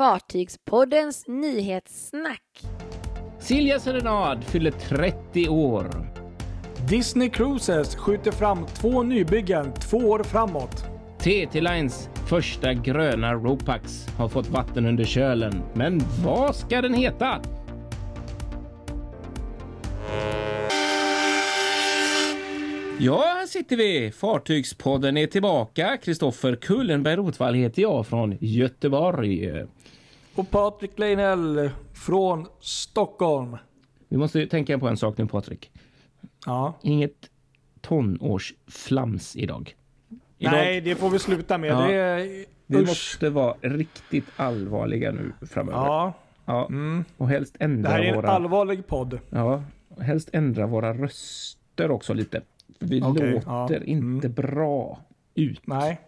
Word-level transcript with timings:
Fartygspoddens 0.00 1.28
nyhetssnack. 1.28 2.42
Silja 3.38 3.80
Serenad 3.80 4.44
fyller 4.44 4.70
30 4.70 5.48
år. 5.48 5.86
Disney 6.88 7.30
Cruises 7.30 7.96
skjuter 7.96 8.32
fram 8.32 8.66
två 8.66 9.02
nybyggen 9.02 9.72
två 9.72 9.96
år 9.96 10.22
framåt. 10.22 10.84
TT 11.18 11.60
Lines 11.60 12.08
första 12.28 12.74
gröna 12.74 13.34
Ropax 13.34 14.06
har 14.18 14.28
fått 14.28 14.48
vatten 14.48 14.86
under 14.86 15.04
kölen. 15.04 15.62
Men 15.74 16.00
vad 16.24 16.56
ska 16.56 16.82
den 16.82 16.94
heta? 16.94 17.40
Ja, 23.02 23.24
här 23.38 23.46
sitter 23.46 23.76
vi. 23.76 24.10
Fartygspodden 24.10 25.16
är 25.16 25.26
tillbaka. 25.26 25.96
Kristoffer 25.96 26.56
Kullenberg 26.56 27.16
Rotvall 27.16 27.54
heter 27.54 27.82
jag 27.82 28.06
från 28.06 28.36
Göteborg. 28.40 29.64
Och 30.34 30.50
Patrik 30.50 30.98
Leinell 30.98 31.70
från 31.94 32.46
Stockholm. 32.60 33.56
Vi 34.08 34.16
måste 34.16 34.46
tänka 34.46 34.78
på 34.78 34.88
en 34.88 34.96
sak 34.96 35.18
nu 35.18 35.26
Patrik. 35.26 35.70
Ja. 36.46 36.78
Inget 36.82 37.30
tonårsflams 37.80 39.36
idag. 39.36 39.76
idag 40.38 40.52
Nej, 40.52 40.80
det 40.80 40.94
får 40.94 41.10
vi 41.10 41.18
sluta 41.18 41.58
med. 41.58 41.70
Ja. 41.70 41.86
Det 41.86 42.46
vi 42.66 42.80
måste 42.80 43.30
vara 43.30 43.54
riktigt 43.60 44.26
allvarliga 44.36 45.12
nu 45.12 45.32
framöver. 45.46 45.78
Ja, 45.78 46.14
Ja, 46.50 46.66
mm. 46.66 47.04
och 47.16 47.28
helst 47.28 47.56
det 47.58 47.64
ändra 47.64 47.90
här 47.90 48.00
är 48.00 48.04
en 48.04 48.14
våra... 48.14 48.28
allvarlig 48.28 48.86
podd. 48.86 49.18
Ja, 49.30 49.62
och 49.88 50.02
helst 50.02 50.30
ändra 50.32 50.66
våra 50.66 50.94
röster 50.94 51.90
också 51.90 52.14
lite. 52.14 52.42
Vi 52.82 53.02
Okej, 53.02 53.32
låter 53.32 53.42
ja. 53.46 53.68
Mm. 53.68 53.88
inte 54.14 54.28
bra 54.28 54.98
ut. 55.34 55.66
Nej. 55.66 56.00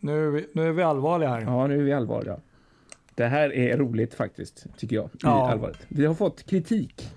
Nu, 0.00 0.26
är 0.26 0.30
vi- 0.30 0.46
nu 0.54 0.68
är 0.68 0.72
vi 0.72 0.82
allvarliga 0.82 1.28
här. 1.28 1.40
Ja, 1.40 1.66
nu 1.66 1.78
är 1.78 1.82
vi 1.82 1.92
allvarliga. 1.92 2.40
Det 3.14 3.26
här 3.26 3.52
är 3.54 3.76
roligt 3.78 4.14
faktiskt, 4.14 4.66
tycker 4.76 4.96
jag. 4.96 5.10
Ja. 5.22 5.48
I 5.48 5.52
allvaret. 5.52 5.78
Vi 5.88 6.06
har 6.06 6.14
fått 6.14 6.42
kritik. 6.46 7.10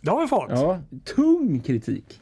Det 0.00 0.10
har 0.10 0.20
vi 0.20 0.26
fått. 0.28 0.50
Ja, 0.50 0.80
tung 1.04 1.60
kritik. 1.60 2.20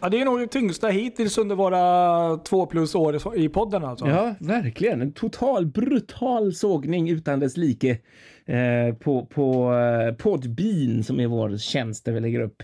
Det 0.00 0.20
är 0.20 0.24
nog 0.24 0.40
det 0.40 0.46
tyngsta 0.46 0.88
hittills 0.88 1.38
under 1.38 1.56
våra 1.56 2.36
två 2.36 2.66
plus 2.66 2.94
år 2.94 3.36
i 3.36 3.48
podden 3.48 3.84
alltså. 3.84 4.06
Ja, 4.08 4.34
verkligen. 4.40 5.02
En 5.02 5.12
total 5.12 5.66
brutal 5.66 6.54
sågning 6.54 7.10
utan 7.10 7.40
dess 7.40 7.56
like 7.56 7.90
eh, 8.46 8.94
på, 8.94 9.26
på 9.26 9.74
eh, 9.74 10.14
Podbean 10.14 11.02
som 11.04 11.20
är 11.20 11.26
vår 11.26 11.58
tjänst 11.58 12.04
där 12.04 12.12
vi 12.12 12.20
lägger 12.20 12.40
upp. 12.40 12.62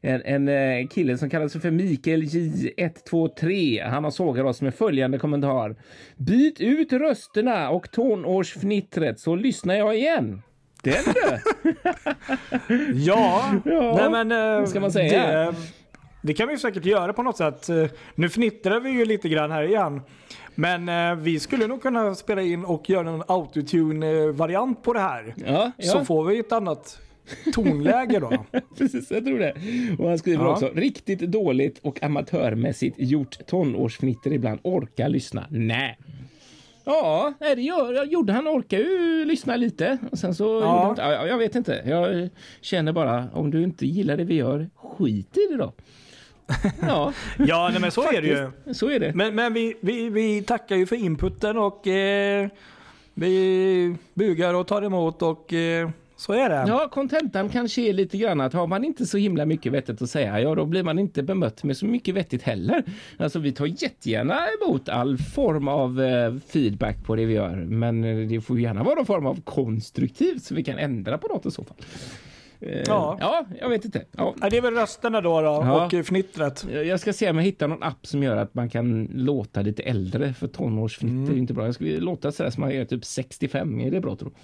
En, 0.00 0.22
en 0.24 0.48
eh, 0.48 0.88
kille 0.88 1.18
som 1.18 1.30
kallar 1.30 1.48
sig 1.48 1.60
för 1.60 1.70
Mikael 1.70 2.22
J123. 2.22 3.84
Han 3.88 4.04
har 4.04 4.10
sågat 4.10 4.46
oss 4.46 4.62
med 4.62 4.74
följande 4.74 5.18
kommentar. 5.18 5.76
Byt 6.16 6.60
ut 6.60 6.92
rösterna 6.92 7.70
och 7.70 7.90
tonårsfnittret 7.90 9.20
så 9.20 9.34
lyssnar 9.36 9.74
jag 9.74 9.96
igen. 9.96 10.42
Den 10.82 10.94
du! 11.14 11.74
Ja, 12.94 13.54
Ja, 13.64 13.96
nej 14.00 14.24
men... 14.24 14.32
eh, 14.32 14.60
vad 14.60 14.68
ska 14.68 14.80
man 14.80 14.92
säga? 14.92 15.26
Det, 15.26 15.54
det 16.26 16.34
kan 16.34 16.48
vi 16.48 16.58
säkert 16.58 16.84
göra 16.84 17.12
på 17.12 17.22
något 17.22 17.36
sätt. 17.36 17.68
Eh, 17.68 17.84
Nu 18.14 18.28
fnittrar 18.28 18.80
vi 18.80 18.90
ju 18.90 19.04
lite 19.04 19.28
grann 19.28 19.50
här 19.50 19.62
igen. 19.62 20.00
Men 20.54 20.88
eh, 20.88 21.14
vi 21.22 21.40
skulle 21.40 21.66
nog 21.66 21.82
kunna 21.82 22.14
spela 22.14 22.42
in 22.42 22.64
och 22.64 22.90
göra 22.90 23.10
en 23.10 23.22
autotune-variant 23.28 24.82
på 24.82 24.92
det 24.92 25.00
här. 25.00 25.34
Ja, 25.46 25.70
Så 25.78 25.98
ja. 25.98 26.04
får 26.04 26.24
vi 26.24 26.38
ett 26.38 26.52
annat 26.52 26.98
tonläge 27.54 28.18
då. 28.20 28.32
Precis, 28.78 29.10
jag 29.10 29.24
tror 29.24 29.38
det. 29.38 29.54
Och 29.98 30.08
han 30.08 30.18
skriver 30.18 30.44
Ja. 30.44 30.52
också 30.52 30.70
riktigt 30.74 31.18
dåligt 31.20 31.78
och 31.82 32.02
amatörmässigt 32.02 32.96
gjort 32.98 33.38
tonårsfnitter 33.46 34.32
ibland. 34.32 34.60
Orka 34.62 35.08
lyssna? 35.08 35.46
Nej. 35.50 35.98
Ja, 36.86 37.32
det 37.38 37.62
gör, 37.62 38.04
gjorde 38.04 38.32
han. 38.32 38.48
Orkar 38.48 38.78
ju 38.78 39.24
lyssna 39.24 39.56
lite. 39.56 39.98
Och 40.12 40.18
sen 40.18 40.34
så 40.34 40.44
Ja. 40.44 40.94
ja, 40.98 41.26
jag 41.26 41.38
vet 41.38 41.54
inte. 41.54 41.82
Jag 41.86 42.28
känner 42.60 42.92
bara 42.92 43.24
om 43.32 43.50
du 43.50 43.62
inte 43.62 43.86
gillar 43.86 44.16
det 44.16 44.24
vi 44.24 44.34
gör, 44.34 44.70
skit 44.76 45.36
i 45.36 45.52
det 45.52 45.56
då. 45.56 45.72
Ja, 46.80 47.12
Ja, 47.38 47.68
nej, 47.72 47.80
men 47.80 47.90
så 47.90 48.12
är 48.12 48.22
det 48.22 48.28
ju. 48.28 48.74
så 48.74 48.90
är 48.90 49.00
det. 49.00 49.12
Men, 49.14 49.34
men 49.34 49.52
vi, 49.54 49.74
vi, 49.80 50.08
vi 50.08 50.42
tackar 50.42 50.76
ju 50.76 50.86
för 50.86 50.96
inputen 50.96 51.58
och 51.58 51.86
eh, 51.86 52.48
vi 53.14 53.96
bugar 54.14 54.54
och 54.54 54.66
tar 54.66 54.82
emot 54.82 55.22
och 55.22 55.52
eh, 55.52 55.90
så 56.16 56.32
är 56.32 56.48
det. 56.48 56.64
Ja, 56.68 56.88
kontentan 56.92 57.48
kanske 57.48 57.82
är 57.82 57.92
lite 57.92 58.18
grann 58.18 58.40
att 58.40 58.52
har 58.52 58.66
man 58.66 58.84
inte 58.84 59.06
så 59.06 59.18
himla 59.18 59.46
mycket 59.46 59.72
vettigt 59.72 60.02
att 60.02 60.10
säga, 60.10 60.40
ja 60.40 60.54
då 60.54 60.64
blir 60.64 60.82
man 60.82 60.98
inte 60.98 61.22
bemött 61.22 61.64
med 61.64 61.76
så 61.76 61.86
mycket 61.86 62.14
vettigt 62.14 62.42
heller. 62.42 62.82
Alltså 63.18 63.38
vi 63.38 63.52
tar 63.52 63.66
jättegärna 63.66 64.38
emot 64.62 64.88
all 64.88 65.18
form 65.18 65.68
av 65.68 66.02
eh, 66.02 66.34
feedback 66.48 67.04
på 67.04 67.16
det 67.16 67.24
vi 67.24 67.34
gör, 67.34 67.56
men 67.56 68.04
eh, 68.04 68.28
det 68.28 68.40
får 68.40 68.60
gärna 68.60 68.82
vara 68.82 68.94
någon 68.94 69.06
form 69.06 69.26
av 69.26 69.40
konstruktivt 69.40 70.42
så 70.44 70.54
vi 70.54 70.64
kan 70.64 70.78
ändra 70.78 71.18
på 71.18 71.28
något 71.28 71.46
i 71.46 71.50
så 71.50 71.64
fall. 71.64 71.76
Eh, 72.66 72.82
Ja. 72.86 73.16
ja, 73.20 73.44
jag 73.60 73.68
vet 73.68 73.84
inte. 73.84 74.04
Ja. 74.16 74.34
Ja, 74.40 74.50
det 74.50 74.56
är 74.56 74.60
väl 74.60 74.74
rösterna 74.74 75.20
då, 75.20 75.40
då 75.40 75.46
Ja. 75.46 75.84
och 75.86 75.94
eh, 75.94 76.02
fnittret. 76.02 76.66
Jag 76.70 77.00
ska 77.00 77.12
se 77.12 77.30
om 77.30 77.36
jag 77.36 77.44
hittar 77.44 77.68
någon 77.68 77.82
app 77.82 78.06
som 78.06 78.22
gör 78.22 78.36
att 78.36 78.54
man 78.54 78.68
kan 78.70 79.04
låta 79.14 79.62
lite 79.62 79.82
äldre 79.82 80.32
för 80.34 80.46
tonårsfnitter 80.46 81.32
är 81.34 81.38
inte 81.38 81.52
bra. 81.54 81.64
Jag 81.64 81.74
skulle 81.74 82.00
låta 82.00 82.32
sådär 82.32 82.50
som 82.50 82.60
man 82.60 82.74
gör 82.74 82.84
typ 82.84 83.04
65. 83.04 83.80
Är 83.80 83.90
det 83.90 84.00
bra 84.00 84.16
tror 84.16 84.28
du? 84.30 84.34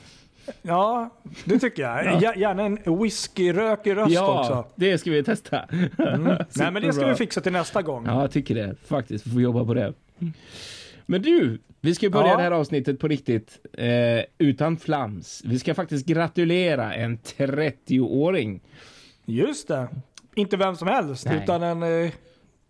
Ja, 0.63 1.11
det 1.45 1.59
tycker 1.59 1.83
jag. 1.83 2.05
Gär- 2.23 2.39
Gärna 2.39 2.63
en 2.63 2.79
whiskyrökig 3.03 3.97
röst 3.97 4.11
Ja, 4.13 4.41
också. 4.41 4.65
det 4.75 4.99
ska 4.99 5.11
vi 5.11 5.23
testa. 5.25 5.65
Nej, 6.55 6.73
men 6.73 6.83
det 6.83 6.93
ska 6.93 7.07
vi 7.07 7.15
fixa 7.15 7.41
till 7.41 7.53
nästa 7.53 7.83
gång. 7.83 8.07
Ja, 8.07 8.21
jag 8.21 8.31
tycker 8.31 8.55
det 8.55 8.77
faktiskt. 8.87 9.27
Vi 9.27 9.31
får 9.31 9.43
jobba 9.43 9.65
på 9.65 9.75
det. 9.75 9.93
Men 11.11 11.23
du, 11.23 11.59
vi 11.81 11.95
ska 11.95 12.11
börja 12.11 12.27
Ja. 12.29 12.37
det 12.37 12.43
här 12.43 12.51
avsnittet 12.51 12.99
på 13.01 13.09
riktigt 13.09 13.59
eh, 13.73 14.25
utan 14.39 14.77
flams. 14.77 15.43
Vi 15.45 15.59
ska 15.59 15.75
faktiskt 15.75 16.07
gratulera 16.07 16.95
en 16.95 17.19
30-åring. 17.19 18.61
Just 19.27 19.69
det. 19.69 19.89
Inte 20.35 20.57
vem 20.57 20.77
som 20.77 20.89
helst, 20.89 21.27
Nej. 21.27 21.41
utan 21.43 21.63
en 21.63 21.83
eh, 22.05 22.11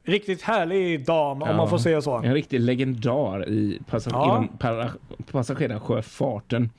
riktigt 0.05 0.43
härlig 0.43 1.07
dam, 1.07 1.43
om 1.43 1.49
Ja. 1.49 1.57
man 1.57 1.71
får 1.71 1.79
säga 1.79 2.03
så. 2.03 2.17
En 2.17 2.35
riktig 2.35 2.61
legendar 2.61 3.49
i 3.49 3.79
passag- 3.91 4.11
Ja. 4.13 4.25
inom 4.37 4.49
para- 4.59 4.91
passagerarsjöfarten. 5.31 6.71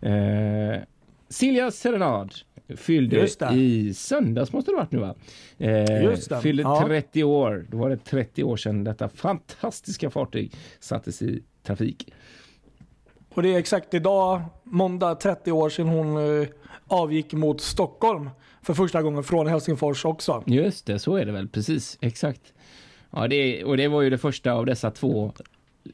Eh, 0.00 0.80
Silja 1.28 1.70
Serenad 1.70 2.34
fyllde 2.76 3.28
i 3.54 3.94
söndags 3.94 4.52
måste 4.52 4.70
det 4.70 4.76
varit 4.76 4.92
nu 4.92 4.98
va? 4.98 5.14
Eh. 5.58 6.40
Fyllde 6.40 6.62
Ja. 6.62 6.84
30 6.86 7.24
år. 7.24 7.66
Då 7.70 7.76
var 7.76 7.90
det 7.90 7.96
30 7.96 8.44
år 8.44 8.56
sedan 8.56 8.84
detta 8.84 9.08
fantastiska 9.08 10.10
fartyg 10.10 10.52
sattes 10.80 11.22
i 11.22 11.42
trafik. 11.62 12.12
Och 13.34 13.42
det 13.42 13.54
är 13.54 13.58
exakt 13.58 13.94
idag, 13.94 14.42
måndag, 14.64 15.14
30 15.14 15.52
år 15.52 15.68
sedan 15.70 15.88
hon 15.88 16.40
eh, 16.40 16.48
avgick 16.86 17.32
mot 17.32 17.60
Stockholm 17.60 18.30
för 18.62 18.74
första 18.74 19.02
gången 19.02 19.24
från 19.24 19.46
Helsingfors 19.46 20.04
också. 20.04 20.42
Just 20.46 20.86
det, 20.86 20.98
så 20.98 21.16
är 21.16 21.26
det 21.26 21.32
väl. 21.32 21.48
Precis, 21.48 21.98
exakt. 22.00 22.52
Ja, 23.10 23.28
det, 23.28 23.64
och 23.64 23.76
det 23.76 23.88
var 23.88 24.02
ju 24.02 24.10
det 24.10 24.18
första 24.18 24.52
av 24.52 24.66
dessa 24.66 24.90
två 24.90 25.32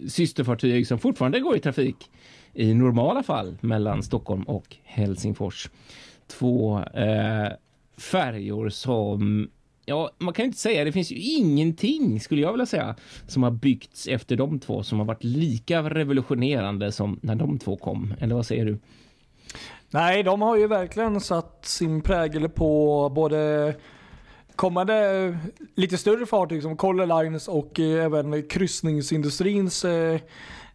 systerfartyg 0.09 0.87
som 0.87 0.99
fortfarande 0.99 1.41
går 1.41 1.57
i 1.57 1.61
trafik 1.61 2.11
i 2.53 2.75
normala 2.75 3.23
fall 3.23 3.57
mellan 3.61 4.03
Stockholm 4.03 4.43
och 4.43 4.77
Helsingfors. 4.83 5.71
Två 6.31 6.79
eh, 6.79 7.49
färjor 7.99 8.69
som 8.69 9.49
Ja, 9.85 10.11
man 10.19 10.35
kan 10.35 10.43
ju 10.43 10.47
inte 10.47 10.59
säga, 10.59 10.85
det 10.85 10.93
finns 10.93 11.13
ju 11.13 11.17
ingenting 11.17 12.21
skulle 12.21 12.41
jag 12.41 12.53
vilja 12.53 12.67
säga 12.67 12.97
som 13.27 13.43
har 13.43 13.51
byggts 13.51 14.07
efter 14.07 14.37
de 14.37 14.59
två 14.59 14.83
som 14.83 14.99
har 14.99 15.07
varit 15.07 15.25
lika 15.25 15.83
revolutionerande 15.83 16.93
som 16.93 17.19
när 17.23 17.35
de 17.35 17.59
två 17.59 17.77
kom. 17.77 18.15
Eller 18.21 18.35
vad 18.35 18.47
säger 18.47 18.65
du? 18.65 18.79
Nej, 19.91 20.23
de 20.23 20.43
har 20.43 20.57
ju 20.57 20.67
verkligen 20.67 21.21
satt 21.21 21.67
sin 21.67 22.03
prägel 22.03 22.49
på 22.49 23.09
både 23.15 23.75
kommande 24.57 25.39
lite 25.75 25.99
större 25.99 26.27
fartyg 26.27 26.63
som 26.63 26.77
Color 26.77 27.23
Lines 27.23 27.49
och 27.49 27.81
eh, 27.81 28.05
även 28.05 28.49
kryssningsindustrins 28.49 29.85
eh, 29.85 30.21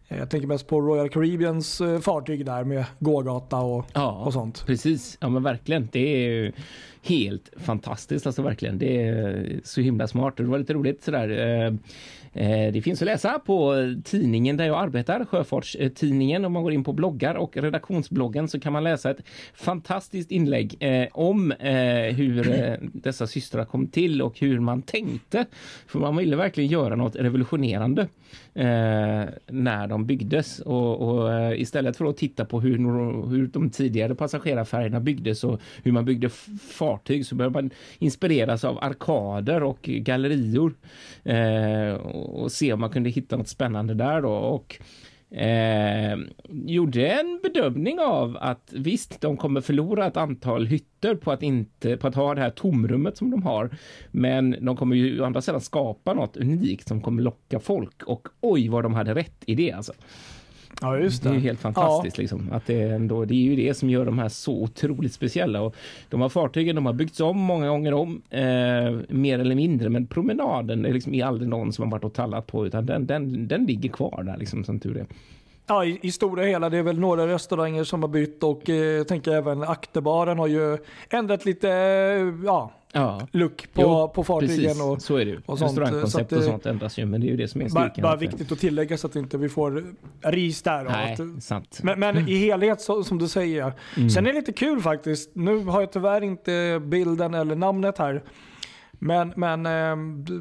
jag 0.08 0.30
tänker 0.30 0.48
mest 0.48 0.66
på 0.66 0.80
Royal 0.80 1.08
Caribbeans 1.08 1.80
eh, 1.80 2.00
fartyg 2.00 2.46
där 2.46 2.64
med 2.64 2.84
gågata 2.98 3.56
och, 3.56 3.86
Ja, 3.92 4.10
och 4.26 4.32
sånt. 4.32 4.66
Precis, 4.66 5.18
ja 5.20 5.28
men 5.28 5.42
verkligen. 5.42 5.88
Det 5.92 6.24
är 6.24 6.28
ju 6.28 6.52
helt 7.08 7.50
fantastiskt 7.56 8.26
alltså 8.26 8.42
verkligen. 8.42 8.78
Det 8.78 9.02
är 9.02 9.60
så 9.64 9.80
himla 9.80 10.08
smart. 10.08 10.36
Det 10.36 10.42
var 10.42 10.58
lite 10.58 10.74
roligt 10.74 11.02
sådär. 11.02 11.28
Eh, 11.28 11.66
eh, 12.32 12.72
det 12.72 12.82
finns 12.82 13.02
att 13.02 13.06
läsa 13.06 13.38
på 13.38 13.74
tidningen 14.04 14.56
där 14.56 14.64
jag 14.66 14.78
arbetar, 14.78 15.24
Sjöfartstidningen. 15.24 16.44
Om 16.44 16.52
man 16.52 16.62
går 16.62 16.72
in 16.72 16.84
på 16.84 16.92
bloggar 16.92 17.34
och 17.34 17.56
redaktionsbloggen 17.56 18.48
så 18.48 18.60
kan 18.60 18.72
man 18.72 18.84
läsa 18.84 19.10
ett 19.10 19.22
fantastiskt 19.54 20.30
inlägg 20.30 20.76
eh, 20.80 21.08
om 21.12 21.54
hur 22.10 22.76
dessa 22.92 23.26
systrar 23.26 23.64
kom 23.64 23.86
till 23.86 24.22
och 24.22 24.38
hur 24.40 24.60
man 24.60 24.82
tänkte. 24.82 25.46
För 25.86 25.98
man 25.98 26.16
ville 26.16 26.36
verkligen 26.36 26.70
göra 26.70 26.96
något 26.96 27.16
revolutionerande 27.16 28.08
när 29.46 29.86
de 29.86 30.06
byggdes 30.06 30.60
och, 30.60 31.00
och 31.00 31.56
istället 31.56 31.96
för 31.96 32.04
att 32.04 32.16
titta 32.16 32.44
på 32.44 32.60
hur, 32.60 32.78
hur 33.28 33.46
de 33.46 33.70
tidigare 33.70 34.14
passagerarfärgerna 34.14 35.00
byggdes 35.00 35.44
och 35.44 35.60
hur 35.82 35.92
man 35.92 36.04
byggde 36.04 36.28
fart 36.70 36.95
fartyg 36.96 37.26
så 37.26 37.34
började 37.34 37.62
man 37.62 37.70
inspireras 37.98 38.64
av 38.64 38.78
arkader 38.84 39.62
och 39.62 39.82
gallerior 39.82 40.74
eh, 41.24 41.94
och, 41.94 42.42
och 42.42 42.52
se 42.52 42.72
om 42.72 42.80
man 42.80 42.90
kunde 42.90 43.10
hitta 43.10 43.36
något 43.36 43.48
spännande 43.48 43.94
där 43.94 44.22
då 44.22 44.32
och 44.32 44.78
eh, 45.36 46.18
gjorde 46.48 47.06
en 47.06 47.40
bedömning 47.42 47.98
av 48.00 48.36
att 48.40 48.72
visst, 48.72 49.20
de 49.20 49.36
kommer 49.36 49.60
förlora 49.60 50.06
ett 50.06 50.16
antal 50.16 50.66
hytter 50.66 51.14
på 51.14 51.32
att 51.32 51.42
inte 51.42 51.96
på 51.96 52.06
att 52.06 52.14
ha 52.14 52.34
det 52.34 52.40
här 52.40 52.50
tomrummet 52.50 53.16
som 53.16 53.30
de 53.30 53.42
har. 53.42 53.70
Men 54.10 54.56
de 54.60 54.76
kommer 54.76 54.96
ju 54.96 55.20
å 55.20 55.24
andra 55.24 55.42
sidan 55.42 55.60
skapa 55.60 56.14
något 56.14 56.36
unikt 56.36 56.88
som 56.88 57.02
kommer 57.02 57.22
locka 57.22 57.60
folk 57.60 58.02
och 58.02 58.28
oj 58.40 58.68
vad 58.68 58.84
de 58.84 58.94
hade 58.94 59.14
rätt 59.14 59.44
i 59.46 59.54
det 59.54 59.72
alltså. 59.72 59.92
Ja, 60.80 60.98
just 60.98 61.22
Det 61.22 61.28
det. 61.28 61.34
är 61.34 61.40
helt 61.40 61.60
fantastiskt. 61.60 62.18
Liksom. 62.18 62.48
Att 62.52 62.66
det, 62.66 62.80
ändå, 62.82 63.24
det 63.24 63.34
är 63.34 63.42
ju 63.42 63.56
det 63.56 63.74
som 63.74 63.90
gör 63.90 64.04
de 64.04 64.18
här 64.18 64.28
så 64.28 64.62
otroligt 64.62 65.12
speciella. 65.12 65.60
Och 65.62 65.76
de 66.08 66.20
här 66.22 66.28
fartygen 66.28 66.76
de 66.76 66.86
har 66.86 66.92
byggts 66.92 67.20
om 67.20 67.38
många 67.38 67.68
gånger 67.68 67.94
om, 67.94 68.22
eh, 68.30 68.40
mer 69.08 69.38
eller 69.38 69.54
mindre. 69.54 69.88
Men 69.88 70.06
promenaden 70.06 70.86
är 70.86 70.92
liksom 70.92 71.22
aldrig 71.24 71.48
någon 71.48 71.72
som 71.72 71.84
har 71.84 71.90
varit 71.90 72.04
och 72.04 72.12
tallat 72.14 72.46
på, 72.46 72.66
utan 72.66 72.86
den, 72.86 73.06
den, 73.06 73.48
den 73.48 73.64
ligger 73.66 73.88
kvar 73.90 74.22
där 74.26 74.36
liksom, 74.36 74.64
som 74.64 74.80
tur 74.80 74.96
är. 74.96 75.06
Ja, 75.68 75.84
i, 75.84 75.98
i 76.02 76.12
stora 76.12 76.42
hela, 76.42 76.70
det 76.70 76.78
är 76.78 76.82
väl 76.82 76.98
några 77.00 77.26
restauranger 77.26 77.84
som 77.84 78.02
har 78.02 78.08
bytt 78.08 78.42
och 78.42 78.70
eh, 78.70 78.74
jag 78.76 79.08
tänker 79.08 79.32
även 79.32 79.62
akterbaren 79.62 80.38
har 80.38 80.46
ju 80.46 80.78
ändrat 81.10 81.44
lite 81.44 81.70
eh, 81.70 82.34
ja, 82.44 82.72
Ja, 82.92 83.20
look 83.32 83.68
på, 83.74 83.82
Jo, 83.82 84.08
på 84.14 84.24
fartygen. 84.24 84.56
precis. 84.56 84.82
Och, 84.82 85.02
så 85.02 85.16
är 85.16 85.24
det 85.24 85.30
ju. 85.30 85.40
och 85.46 85.60
Restaurangkoncept 85.60 86.32
och 86.32 86.42
sånt 86.42 86.66
ändras 86.66 86.98
ju, 86.98 87.06
men 87.06 87.20
det 87.20 87.26
är 87.26 87.30
ju 87.30 87.36
det 87.36 87.48
som 87.48 87.60
är 87.60 87.68
bara, 87.70 87.84
styrkan. 87.88 88.02
bara 88.02 88.16
det- 88.16 88.26
viktigt 88.26 88.52
att 88.52 88.58
tillägga 88.58 88.98
så 88.98 89.06
att 89.06 89.16
inte 89.16 89.38
vi 89.38 89.48
får 89.48 89.84
ris 90.22 90.62
där. 90.62 90.84
Nej, 90.84 91.12
Att- 91.36 91.42
sant. 91.44 91.78
Men, 91.82 92.00
men 92.00 92.28
i 92.28 92.36
helhet 92.36 92.80
så, 92.80 93.04
som 93.04 93.18
du 93.18 93.28
säger. 93.28 93.72
Mm. 93.96 94.10
Sen 94.10 94.26
är 94.26 94.32
det 94.32 94.38
lite 94.38 94.52
kul 94.52 94.80
faktiskt. 94.80 95.30
Nu 95.34 95.64
har 95.64 95.80
jag 95.80 95.92
tyvärr 95.92 96.20
inte 96.20 96.80
bilden 96.84 97.34
eller 97.34 97.56
namnet 97.56 97.98
här. 97.98 98.22
Men, 98.92 99.32
men 99.36 99.62
d- 100.24 100.32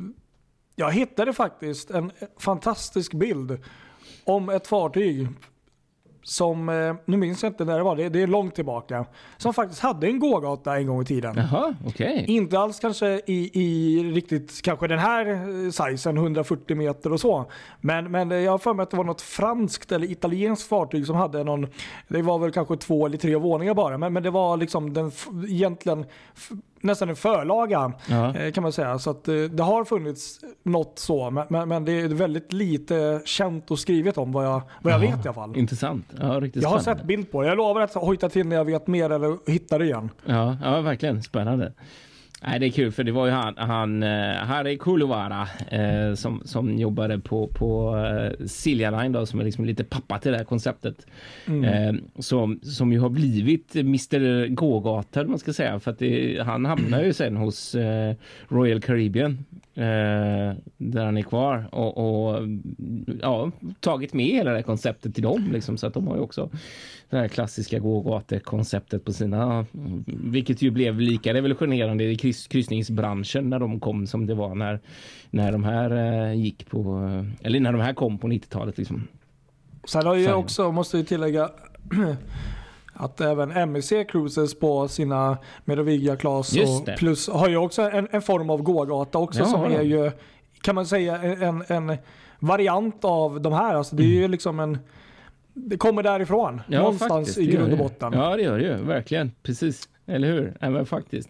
jag 0.75 0.91
hittade 0.91 1.33
faktiskt 1.33 1.91
en 1.91 2.11
fantastisk 2.39 3.13
bild 3.13 3.57
om 4.25 4.49
ett 4.49 4.67
fartyg 4.67 5.27
som, 6.25 6.69
eh, 6.69 6.95
nu 7.05 7.17
minns 7.17 7.43
jag 7.43 7.49
inte 7.49 7.65
när 7.65 7.77
det 7.77 7.83
var, 7.83 7.95
det, 7.95 8.09
det 8.09 8.21
är 8.21 8.27
långt 8.27 8.55
tillbaka. 8.55 9.05
Som 9.37 9.53
faktiskt 9.53 9.81
hade 9.81 10.07
en 10.07 10.19
gågata 10.19 10.77
en 10.77 10.87
gång 10.87 11.01
i 11.01 11.05
tiden. 11.05 11.35
Jaha, 11.35 11.75
okej. 11.87 12.25
Inte 12.27 12.59
alls 12.59 12.79
kanske 12.79 13.21
i, 13.25 13.51
i 13.53 13.99
riktigt 14.03 14.61
kanske 14.61 14.87
den 14.87 14.99
här 14.99 15.29
eh, 15.29 15.71
sizen, 15.71 16.17
140 16.17 16.77
meter 16.77 17.13
och 17.13 17.19
så. 17.19 17.45
Men, 17.81 18.11
men 18.11 18.29
jag 18.29 18.51
har 18.51 18.57
för 18.57 18.73
mig 18.73 18.83
att 18.83 18.91
det 18.91 18.97
var 18.97 19.03
något 19.03 19.21
franskt 19.21 19.91
eller 19.91 20.11
italienskt 20.11 20.69
fartyg 20.69 21.05
som 21.05 21.15
hade 21.15 21.43
någon, 21.43 21.67
det 22.07 22.21
var 22.21 22.39
väl 22.39 22.51
kanske 22.51 22.77
två 22.77 23.05
eller 23.05 23.17
tre 23.17 23.35
våningar 23.35 23.73
bara, 23.73 23.97
men, 23.97 24.13
men 24.13 24.23
det 24.23 24.31
var 24.31 24.57
liksom 24.57 24.93
den 24.93 25.11
egentligen 25.47 26.05
nästan 26.85 27.09
en 27.09 27.15
förlaga 27.15 27.93
Ja. 28.09 28.35
eh, 28.37 28.51
kan 28.51 28.61
man 28.61 28.71
säga. 28.71 28.99
Så 28.99 29.09
att 29.09 29.27
eh, 29.27 29.35
det 29.35 29.63
har 29.63 29.85
funnits 29.85 30.39
något 30.63 30.99
så, 30.99 31.45
men, 31.49 31.69
men, 31.69 31.85
det 31.85 31.91
är 32.01 32.07
väldigt 32.07 32.53
lite 32.53 33.21
känt 33.25 33.71
och 33.71 33.79
skrivet 33.79 34.17
om 34.17 34.31
vad 34.31 34.45
jag, 34.45 34.61
vad 34.81 34.93
jag 34.93 34.99
vet 34.99 35.09
i 35.25 35.27
alla 35.27 35.33
fall. 35.33 35.57
Intressant. 35.57 36.05
Ja, 36.19 36.27
riktigt 36.39 36.63
Jag 36.63 36.69
har 36.69 36.79
spännande. 36.79 37.01
sett 37.01 37.07
bild 37.07 37.31
på 37.31 37.41
det. 37.41 37.47
Jag 37.47 37.57
lovar 37.57 37.81
att 37.81 37.93
hojta 37.93 38.29
till 38.29 38.47
när 38.47 38.55
jag 38.55 38.65
vet 38.65 38.87
mer 38.87 39.09
eller 39.09 39.51
hittar 39.51 39.79
det 39.79 39.85
igen. 39.85 40.09
Ja, 40.25 40.57
ja, 40.63 40.81
verkligen 40.81 41.23
spännande. 41.23 41.73
Nej, 42.41 42.59
det 42.59 42.65
är 42.65 42.69
kul 42.69 42.91
för 42.91 43.03
det 43.03 43.11
var 43.11 43.25
ju 43.25 43.31
han, 43.31 43.57
han 43.57 44.03
eh, 44.03 44.35
Harry 44.35 44.77
Kuluvara 44.77 45.47
eh, 45.71 46.13
som, 46.15 46.41
som 46.45 46.77
jobbade 46.77 47.19
på, 47.19 47.47
på 47.47 47.97
eh, 47.97 48.45
Silja 48.45 48.91
Line 48.91 49.11
då, 49.11 49.25
som 49.25 49.39
är 49.39 49.43
liksom 49.43 49.65
lite 49.65 49.83
pappa 49.83 50.19
till 50.19 50.31
det 50.31 50.37
här 50.37 50.45
konceptet. 50.45 51.07
Eh, 51.63 51.93
som, 52.19 52.59
som 52.63 52.93
ju 52.93 52.99
har 52.99 53.09
blivit 53.09 53.75
Mr 53.75 54.47
Gågata, 54.47 55.23
man 55.23 55.39
ska 55.39 55.53
säga, 55.53 55.79
för 55.79 55.91
att 55.91 55.99
det, 55.99 56.43
han 56.45 56.65
hamnar 56.65 57.03
ju 57.03 57.13
sen 57.13 57.37
hos 57.37 57.75
eh, 57.75 58.15
Royal 58.47 58.81
Caribbean 58.81 59.45
eh, 59.75 60.55
där 60.77 61.05
han 61.05 61.17
är 61.17 61.21
kvar 61.21 61.67
och, 61.71 61.97
och 61.97 62.41
ja, 63.21 63.51
tagit 63.79 64.13
med 64.13 64.25
hela 64.25 64.49
det 64.49 64.55
här 64.55 64.63
konceptet 64.63 65.13
till 65.13 65.23
dem 65.23 65.49
liksom, 65.53 65.77
så 65.77 65.87
att 65.87 65.93
de 65.93 66.07
har 66.07 66.15
ju 66.15 66.21
också 66.21 66.49
det 67.09 67.17
här 67.17 67.27
klassiska 67.27 67.79
gågatekonceptet 67.79 69.05
på 69.05 69.13
sina, 69.13 69.65
vilket 70.05 70.61
ju 70.61 70.71
blev 70.71 70.99
lika 70.99 71.33
revolutionerande 71.33 72.03
i 72.03 72.15
kryss, 72.15 72.47
kryssningsbranschen 72.47 73.49
när 73.49 73.59
de 73.59 73.79
kom 73.79 74.07
som 74.07 74.25
det 74.25 74.33
var 74.33 74.55
när, 74.55 74.79
när 75.29 75.51
de 75.51 75.63
här 75.63 75.91
eh, 75.91 76.33
gick 76.33 76.69
på, 76.69 76.79
eh, 76.79 77.47
eller 77.47 77.59
när 77.59 77.71
de 77.71 77.81
här 77.81 77.93
kom 77.93 78.17
på 78.17 78.27
90-talet 78.27 78.77
liksom. 78.77 79.07
Sen 79.87 80.05
har 80.05 80.15
ju 80.15 80.23
Färjan. 80.25 80.39
också, 80.39 80.71
måste 80.71 80.97
jag 80.97 81.07
tillägga, 81.07 81.49
att 82.93 83.21
även 83.21 83.71
MEC 83.71 83.93
Cruises 84.09 84.59
på 84.59 84.87
sina 84.87 85.37
Meroviglia 85.65 86.15
Class 86.15 86.57
och 86.57 86.89
plus 86.97 87.29
har 87.29 87.49
ju 87.49 87.57
också 87.57 87.81
en, 87.81 88.07
en 88.11 88.21
form 88.21 88.49
av 88.49 88.61
gågata 88.61 89.17
också 89.17 89.39
Ja, 89.39 89.45
som 89.45 89.63
är 89.63 89.81
ju, 89.81 90.11
kan 90.61 90.75
man 90.75 90.85
säga, 90.85 91.17
en, 91.17 91.63
en 91.67 91.97
variant 92.39 93.05
av 93.05 93.41
de 93.41 93.53
här. 93.53 93.75
Alltså 93.75 93.95
det 93.95 94.03
är 94.03 94.21
ju 94.21 94.27
liksom 94.27 94.59
en, 94.59 94.77
det 95.55 95.77
kommer 95.77 96.03
därifrån. 96.03 96.61
någonstans 96.67 97.11
faktiskt, 97.11 97.37
i 97.37 97.45
grund 97.45 97.63
och 97.63 97.69
det. 97.69 97.75
botten. 97.83 98.13
Ja, 98.13 98.35
det 98.35 98.43
gör 98.43 98.59
det 98.59 98.65
ju. 98.65 98.73
Verkligen. 98.75 99.31
Precis. 99.43 99.89
Eller 100.07 100.27
hur? 100.27 100.53
Nej, 100.61 100.71
men 100.71 100.85
faktiskt. 100.85 101.29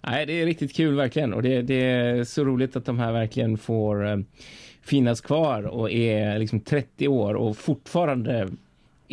Nej, 0.00 0.26
det 0.26 0.32
är 0.32 0.46
riktigt 0.46 0.76
kul 0.76 0.94
verkligen. 0.94 1.34
Och 1.34 1.42
det, 1.42 1.62
det 1.62 1.82
är 1.82 2.24
så 2.24 2.44
roligt 2.44 2.76
att 2.76 2.84
de 2.84 2.98
här 2.98 3.12
verkligen 3.12 3.58
får 3.58 4.06
eh, 4.06 4.16
finnas 4.82 5.20
kvar 5.20 5.62
och 5.62 5.90
är 5.90 6.38
liksom 6.38 6.60
30 6.60 7.08
år 7.08 7.34
och 7.34 7.56
fortfarande 7.56 8.48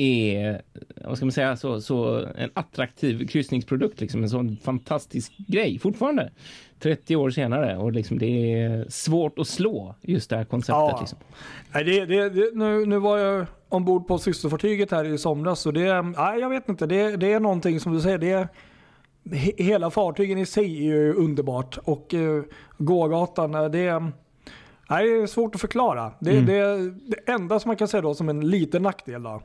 är, 0.01 0.61
vad 0.95 1.17
ska 1.17 1.25
man 1.25 1.31
säga, 1.31 1.57
så, 1.57 1.81
så 1.81 2.25
en 2.35 2.49
attraktiv 2.53 3.27
kryssningsprodukt. 3.27 4.01
Liksom 4.01 4.23
en 4.23 4.29
sån 4.29 4.57
fantastisk 4.57 5.33
grej 5.37 5.79
fortfarande. 5.79 6.31
30 6.79 7.15
år 7.15 7.29
senare 7.29 7.77
och 7.77 7.91
liksom 7.91 8.19
det 8.19 8.53
är 8.53 8.85
svårt 8.89 9.39
att 9.39 9.47
slå 9.47 9.95
just 10.01 10.29
det 10.29 10.37
här 10.37 10.45
konceptet. 10.45 10.75
Ja. 10.75 10.97
Liksom. 10.99 11.17
Nej, 11.73 11.83
det, 11.83 12.05
det, 12.05 12.29
det, 12.29 12.55
nu, 12.55 12.85
nu 12.85 12.99
var 12.99 13.17
jag 13.17 13.45
ombord 13.69 14.07
på 14.07 14.17
systerfartyget 14.17 14.91
här 14.91 15.05
i 15.05 15.17
somras 15.17 15.65
och 15.65 15.73
det, 15.73 16.01
nej, 16.01 16.39
jag 16.39 16.49
vet 16.49 16.69
inte, 16.69 16.85
det, 16.85 17.17
det 17.17 17.33
är 17.33 17.39
någonting 17.39 17.79
som 17.79 17.93
du 17.93 18.01
säger, 18.01 18.17
det 18.17 18.47
he, 19.31 19.51
hela 19.57 19.91
fartygen 19.91 20.37
i 20.37 20.45
sig 20.45 20.77
är 20.77 20.93
ju 20.93 21.13
underbart 21.13 21.77
och 21.83 22.13
uh, 22.13 22.43
gågatan, 22.77 23.55
eh, 23.55 23.65
det, 23.65 23.99
nej, 24.89 25.07
det 25.07 25.21
är 25.21 25.27
svårt 25.27 25.55
att 25.55 25.61
förklara. 25.61 26.11
Det, 26.19 26.31
Mm. 26.31 26.45
det, 26.45 26.91
det 26.91 27.31
enda 27.31 27.59
som 27.59 27.69
man 27.69 27.77
kan 27.77 27.87
säga 27.87 28.01
då 28.01 28.13
som 28.13 28.29
en 28.29 28.49
liten 28.49 28.83
nackdel 28.83 29.23
då, 29.23 29.41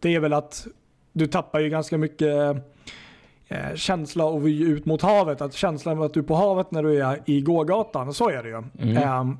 det 0.00 0.14
är 0.14 0.20
väl 0.20 0.32
att 0.32 0.66
du 1.12 1.26
tappar 1.26 1.60
ju 1.60 1.68
ganska 1.68 1.98
mycket 1.98 2.56
eh, 3.48 3.74
känsla 3.74 4.24
och 4.24 4.46
vy 4.46 4.62
ut 4.62 4.86
mot 4.86 5.02
havet. 5.02 5.40
Att 5.40 5.54
känslan 5.54 5.98
av 5.98 6.04
att 6.04 6.14
du 6.14 6.20
är 6.20 6.24
på 6.24 6.34
havet 6.34 6.70
när 6.70 6.82
du 6.82 7.02
är 7.02 7.22
i 7.26 7.40
gågatan, 7.40 8.14
så 8.14 8.30
är 8.30 8.42
det 8.42 8.48
ju. 8.48 8.62
Mm. 8.78 8.96
Eh, 8.96 9.34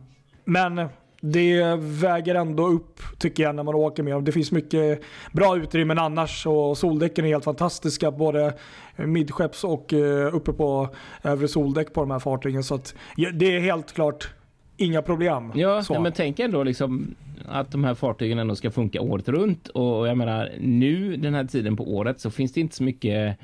men 0.44 0.88
det 1.20 1.76
väger 1.78 2.34
ändå 2.34 2.66
upp 2.66 3.00
tycker 3.18 3.42
jag 3.42 3.54
när 3.54 3.62
man 3.62 3.74
åker 3.74 4.02
med. 4.02 4.22
Det 4.22 4.32
finns 4.32 4.52
mycket 4.52 5.00
bra 5.32 5.56
utrymmen 5.56 5.98
annars 5.98 6.46
och 6.46 6.78
soldäcken 6.78 7.24
är 7.24 7.28
helt 7.28 7.44
fantastiska 7.44 8.10
både 8.10 8.54
midskepps 8.96 9.64
och 9.64 9.92
eh, 9.92 10.34
uppe 10.34 10.52
på 10.52 10.88
övre 11.22 11.48
soldäck 11.48 11.92
på 11.92 12.00
de 12.00 12.10
här 12.10 12.18
fartygen. 12.18 12.64
Så 12.64 12.74
att, 12.74 12.94
det 13.34 13.56
är 13.56 13.60
helt 13.60 13.92
klart 13.92 14.28
inga 14.76 15.02
problem. 15.02 15.52
Ja, 15.54 15.82
men 16.00 16.12
tänk 16.12 16.38
ändå 16.38 16.62
liksom 16.62 17.14
att 17.48 17.72
de 17.72 17.84
här 17.84 17.94
fartygen 17.94 18.38
ändå 18.38 18.56
ska 18.56 18.70
funka 18.70 19.00
året 19.00 19.28
runt 19.28 19.68
och 19.68 20.08
jag 20.08 20.16
menar 20.16 20.50
nu 20.60 21.16
den 21.16 21.34
här 21.34 21.44
tiden 21.44 21.76
på 21.76 21.94
året 21.94 22.20
så 22.20 22.30
finns 22.30 22.52
det 22.52 22.60
inte 22.60 22.76
så 22.76 22.82
mycket 22.82 23.38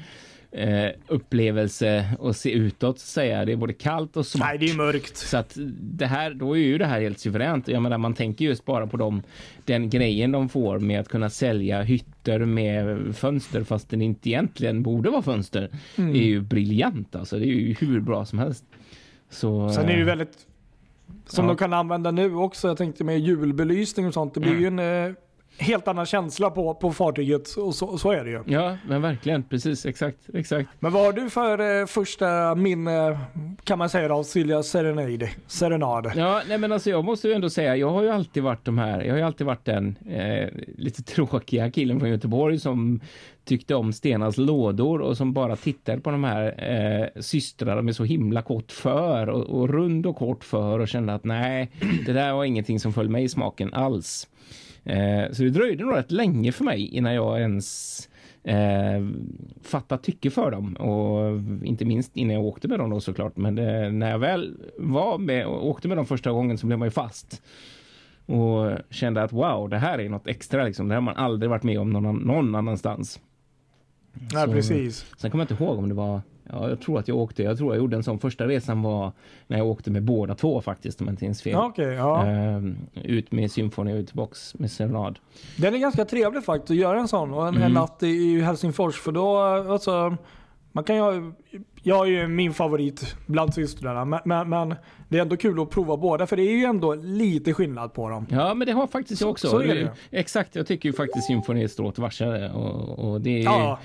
eh, 0.50 0.88
upplevelse 1.06 2.16
att 2.20 2.36
se 2.36 2.52
utåt 2.52 2.98
säga. 2.98 3.44
Det 3.44 3.52
är 3.52 3.56
både 3.56 3.72
kallt 3.72 4.16
och 4.16 4.26
svart. 4.26 4.48
Nej, 4.48 4.58
det 4.58 4.70
är 4.70 4.76
mörkt. 4.76 5.16
Så 5.16 5.36
att 5.36 5.56
det 5.80 6.06
här, 6.06 6.34
då 6.34 6.56
är 6.56 6.60
ju 6.60 6.78
det 6.78 6.86
här 6.86 7.00
helt 7.00 7.18
suveränt. 7.18 7.68
Jag 7.68 7.82
menar, 7.82 7.98
man 7.98 8.14
tänker 8.14 8.44
just 8.44 8.64
bara 8.64 8.86
på 8.86 8.96
dem, 8.96 9.22
den 9.64 9.90
grejen 9.90 10.32
de 10.32 10.48
får 10.48 10.78
med 10.78 11.00
att 11.00 11.08
kunna 11.08 11.30
sälja 11.30 11.82
hytter 11.82 12.38
med 12.38 13.16
fönster 13.16 13.64
fast 13.64 13.90
den 13.90 14.02
inte 14.02 14.28
egentligen 14.28 14.82
borde 14.82 15.10
vara 15.10 15.22
fönster. 15.22 15.70
Mm. 15.96 16.10
är 16.14 16.24
ju 16.24 16.40
briljant 16.40 17.16
alltså. 17.16 17.38
Det 17.38 17.44
är 17.44 17.46
ju 17.46 17.74
hur 17.80 18.00
bra 18.00 18.24
som 18.24 18.38
helst. 18.38 18.64
Så, 19.30 19.72
Sen 19.72 19.84
är 19.84 19.92
det 19.92 19.98
ju 19.98 20.04
väldigt, 20.04 20.46
som 21.26 21.44
Ja. 21.44 21.48
de 21.50 21.56
kan 21.56 21.72
använda 21.72 22.10
nu 22.10 22.34
också, 22.34 22.68
jag 22.68 22.76
tänkte 22.76 23.04
med 23.04 23.18
julbelysning 23.20 24.06
och 24.06 24.14
sånt, 24.14 24.34
det 24.34 24.40
blir 24.40 24.58
ju 24.60 24.66
en 24.66 24.78
eh, 24.78 25.12
helt 25.58 25.88
annan 25.88 26.06
känsla 26.06 26.50
på, 26.50 26.74
på 26.74 26.92
fartyget 26.92 27.56
och 27.56 27.74
så, 27.74 27.98
så 27.98 28.12
är 28.12 28.24
det 28.24 28.30
ju. 28.30 28.42
Ja, 28.46 28.76
men 28.88 29.02
verkligen. 29.02 29.42
Precis, 29.42 29.86
exakt, 29.86 30.18
exakt. 30.34 30.68
Men 30.80 30.92
vad 30.92 31.04
har 31.04 31.12
du 31.12 31.30
för 31.30 31.80
eh, 31.80 31.86
första 31.86 32.54
minne, 32.54 33.18
kan 33.64 33.78
man 33.78 33.90
säga 33.90 34.14
av 34.14 34.22
Silja 34.22 34.62
Serenade? 34.62 35.30
Serenade? 35.46 36.12
Ja, 36.16 36.42
nej 36.48 36.58
men 36.58 36.72
alltså 36.72 36.90
jag 36.90 37.04
måste 37.04 37.28
ju 37.28 37.34
ändå 37.34 37.50
säga, 37.50 37.76
jag 37.76 37.90
har 37.90 38.02
ju 38.02 38.10
alltid 38.10 38.42
varit 38.42 38.64
de 38.64 38.78
här, 38.78 39.02
jag 39.02 39.12
har 39.12 39.18
ju 39.18 39.24
alltid 39.24 39.46
varit 39.46 39.64
den 39.64 39.96
eh, 40.10 40.48
lite 40.76 41.02
tråkiga 41.14 41.70
killen 41.70 42.00
från 42.00 42.10
Göteborg 42.10 42.58
som 42.58 43.00
tyckte 43.44 43.74
om 43.74 43.92
Stenas 43.92 44.36
lådor 44.36 45.00
och 45.00 45.16
som 45.16 45.32
bara 45.32 45.56
tittade 45.56 46.00
på 46.00 46.10
de 46.10 46.24
här 46.24 46.70
eh, 46.70 47.20
systrarna 47.20 47.82
med 47.82 47.96
så 47.96 48.04
himla 48.04 48.42
kort 48.42 48.72
för 48.72 49.28
och, 49.28 49.42
och 49.42 49.68
rund 49.68 50.06
och 50.06 50.16
kort 50.16 50.44
för 50.44 50.78
och 50.78 50.88
kände 50.88 51.14
att 51.14 51.24
nej, 51.24 51.70
det 52.06 52.12
där 52.12 52.32
var 52.32 52.44
ingenting 52.44 52.80
som 52.80 52.92
föll 52.92 53.08
mig 53.08 53.24
i 53.24 53.28
smaken 53.28 53.74
alls. 53.74 54.28
Eh, 54.88 55.32
så 55.32 55.42
det 55.42 55.50
dröjde 55.50 55.84
nog 55.84 55.96
rätt 55.96 56.10
länge 56.12 56.52
för 56.52 56.64
mig 56.64 56.88
innan 56.88 57.14
jag 57.14 57.40
ens 57.40 58.08
eh, 58.44 59.06
fatta 59.62 59.98
tycke 59.98 60.30
för 60.30 60.50
dem 60.50 60.74
och 60.74 61.40
inte 61.66 61.84
minst 61.84 62.16
innan 62.16 62.34
jag 62.34 62.44
åkte 62.44 62.68
med 62.68 62.78
dem 62.78 62.90
då 62.90 63.00
såklart. 63.00 63.36
Men 63.36 63.54
det, 63.54 63.90
när 63.90 64.10
jag 64.10 64.18
väl 64.18 64.56
var 64.78 65.18
med 65.18 65.46
och 65.46 65.66
åkte 65.68 65.88
med 65.88 65.96
dem 65.96 66.06
första 66.06 66.32
gången 66.32 66.58
så 66.58 66.66
blev 66.66 66.78
man 66.78 66.86
ju 66.86 66.90
fast. 66.92 67.42
och 68.26 68.70
kände 68.90 69.22
att 69.22 69.32
wow, 69.32 69.68
det 69.68 69.78
här 69.78 69.98
är 69.98 70.08
något 70.08 70.26
extra. 70.26 70.64
Liksom. 70.64 70.88
Det 70.88 70.94
har 70.94 71.02
man 71.02 71.16
aldrig 71.16 71.50
varit 71.50 71.62
med 71.62 71.80
om 71.80 71.90
någon, 71.90 72.16
någon 72.16 72.54
annanstans. 72.54 73.20
Nej, 74.32 74.46
Så- 74.46 74.52
precis. 74.52 75.06
Sen 75.18 75.30
kommer 75.30 75.44
jag 75.44 75.52
inte 75.52 75.64
ihåg 75.64 75.78
om 75.78 75.88
det 75.88 75.94
var, 75.94 76.20
ja, 76.52 76.68
jag 76.68 76.80
tror 76.80 76.98
att 76.98 77.08
jag 77.08 77.16
åkte, 77.16 77.42
jag 77.42 77.58
tror 77.58 77.74
jag 77.74 77.78
gjorde 77.82 77.96
en 77.96 78.02
sån 78.02 78.18
första 78.18 78.46
resan 78.46 78.82
var 78.82 79.12
när 79.46 79.58
jag 79.58 79.66
åkte 79.66 79.90
med 79.90 80.02
båda 80.02 80.34
två 80.34 80.60
faktiskt 80.60 81.00
om 81.00 81.06
jag 81.06 81.12
inte 81.12 81.24
minns 81.24 81.42
fel. 81.42 81.54
Okej, 81.56 81.86
ja. 81.94 82.26
Ehm, 82.26 82.76
ut 82.94 83.32
med 83.32 83.50
symfoni 83.52 84.02
och 84.02 84.06
tillbaks 84.06 84.54
med 84.54 84.70
serenad. 84.70 85.18
Den 85.56 85.74
är 85.74 85.78
ganska 85.78 86.04
trevlig 86.04 86.44
faktiskt 86.44 86.70
att 86.70 86.76
göra 86.76 87.00
en 87.00 87.08
sån 87.08 87.34
och 87.34 87.48
en, 87.48 87.56
Mm. 87.56 87.72
natt 87.72 88.02
i 88.02 88.40
Helsingfors 88.40 89.00
för 89.00 89.12
då, 89.12 89.36
alltså, 89.72 90.16
man 90.72 90.84
kan 90.84 90.96
ju, 90.96 91.32
jag 91.82 92.06
är 92.06 92.10
ju 92.10 92.28
min 92.28 92.52
favorit 92.54 93.16
bland 93.26 93.54
systrarna 93.54 94.04
men, 94.04 94.20
men, 94.24 94.48
men 94.48 94.74
det 95.08 95.18
är 95.18 95.22
ändå 95.22 95.36
kul 95.36 95.60
att 95.60 95.70
prova 95.70 95.96
båda 95.96 96.26
för 96.26 96.36
det 96.36 96.42
är 96.42 96.56
ju 96.56 96.64
ändå 96.64 96.94
lite 96.94 97.54
skillnad 97.54 97.92
på 97.94 98.08
dem. 98.08 98.26
Ja, 98.30 98.54
men 98.54 98.66
det 98.66 98.72
har 98.72 98.86
faktiskt 98.86 99.20
jag 99.20 99.30
också. 99.30 99.48
Så 99.48 99.58
är 99.60 99.74
det. 99.74 99.92
Exakt, 100.10 100.56
jag 100.56 100.66
tycker 100.66 100.88
ju 100.88 100.92
faktiskt 100.92 101.26
symfoni 101.26 101.62
är 101.64 101.68
strået 101.68 101.98
vassare 101.98 102.50
och, 102.52 102.98
och 103.12 103.20
det 103.20 103.30
är 103.40 103.44
Ja, 103.44 103.78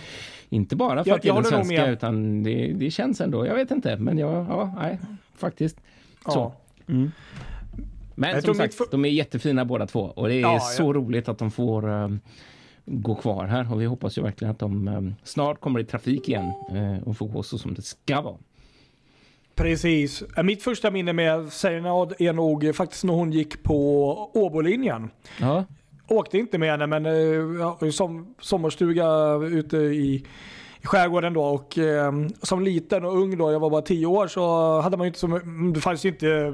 inte 0.54 0.76
bara 0.76 1.04
för 1.04 1.10
Jag- 1.12 1.16
att 1.16 1.22
det 1.22 1.30
är 1.30 1.34
den 1.34 1.44
svenska 1.44 1.88
utan 1.88 2.44
det, 2.44 2.68
det 2.74 2.92
känns 2.92 3.22
ändå, 3.22 3.46
jag 3.46 3.56
vet 3.56 3.72
inte, 3.72 3.98
men 3.98 4.18
jag, 4.18 4.32
ja, 4.50 4.74
nej, 4.78 5.00
faktiskt. 5.36 5.78
Så. 6.26 6.32
ja. 6.36 6.54
Mm. 6.94 7.12
Men 8.16 8.30
Jag 8.30 8.44
som 8.44 8.56
sagt, 8.56 8.74
för- 8.74 8.86
de 8.92 9.06
är 9.06 9.10
jättefina 9.10 9.66
båda 9.66 9.88
två 9.88 10.00
och 10.00 10.28
det 10.28 10.34
är 10.36 10.40
Ja, 10.42 10.60
så 10.60 10.94
roligt 10.94 11.30
att 11.30 11.38
de 11.38 11.52
får 11.52 11.90
um, 11.90 12.20
gå 12.86 13.16
kvar 13.16 13.46
här 13.46 13.74
och 13.74 13.82
vi 13.82 13.86
hoppas 13.86 14.18
ju 14.18 14.22
verkligen 14.22 14.52
att 14.52 14.60
de 14.60 14.88
um, 14.88 15.16
snart 15.24 15.60
kommer 15.60 15.80
i 15.80 15.84
trafik 15.86 16.30
igen 16.30 16.52
uh, 16.76 17.04
och 17.08 17.18
får 17.18 17.28
gå 17.28 17.44
så 17.44 17.58
som 17.58 17.74
det 17.74 17.82
ska 17.82 18.22
vara. 18.22 18.38
Precis. 19.56 20.24
Mitt 20.44 20.64
första 20.64 20.92
minne 20.92 21.14
med 21.14 21.54
Serenad 21.54 22.14
är 22.20 22.34
nog 22.34 22.76
faktiskt 22.76 23.04
när 23.04 23.14
hon 23.14 23.32
gick 23.32 23.64
på 23.64 24.14
Åbolinjen. 24.34 25.10
Ja, 25.42 25.66
Åkte 26.08 26.38
inte 26.38 26.58
med 26.58 26.72
henne 26.72 26.88
men 26.88 27.06
eh, 27.06 27.90
som 27.90 28.36
sommarstuga 28.42 29.36
ute 29.36 29.78
i, 29.78 30.26
i 30.82 30.88
skärgården 30.88 31.34
då 31.34 31.44
och 31.44 31.78
eh, 31.78 32.12
som 32.42 32.62
liten 32.62 33.06
och 33.06 33.18
ung 33.18 33.38
då, 33.38 33.52
jag 33.52 33.60
var 33.60 33.70
bara 33.70 33.82
10 33.82 34.06
år 34.06 34.28
så 34.28 34.80
hade 34.82 34.98
man 34.98 35.06
ju 35.06 35.08
inte 35.08 35.20
så 35.20 35.28
my- 35.28 35.72
det 35.74 35.80
fanns 35.82 36.06
ju 36.06 36.10
inte 36.10 36.30
eh, 36.30 36.54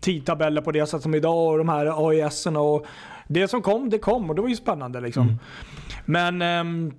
tidtabeller 0.00 0.60
på 0.62 0.72
det 0.72 0.86
sätt 0.86 1.02
som 1.02 1.14
idag 1.14 1.52
och 1.52 1.58
de 1.58 1.68
här 1.68 2.08
AIS 2.08 2.46
och 2.46 2.86
det 3.28 3.48
som 3.48 3.62
kom 3.62 3.90
det 3.90 3.98
kom 3.98 4.30
och 4.30 4.36
det 4.36 4.42
var 4.42 4.48
ju 4.48 4.56
spännande 4.56 5.00
liksom. 5.00 5.38
Men 6.04 6.42
ehm, 6.42 6.92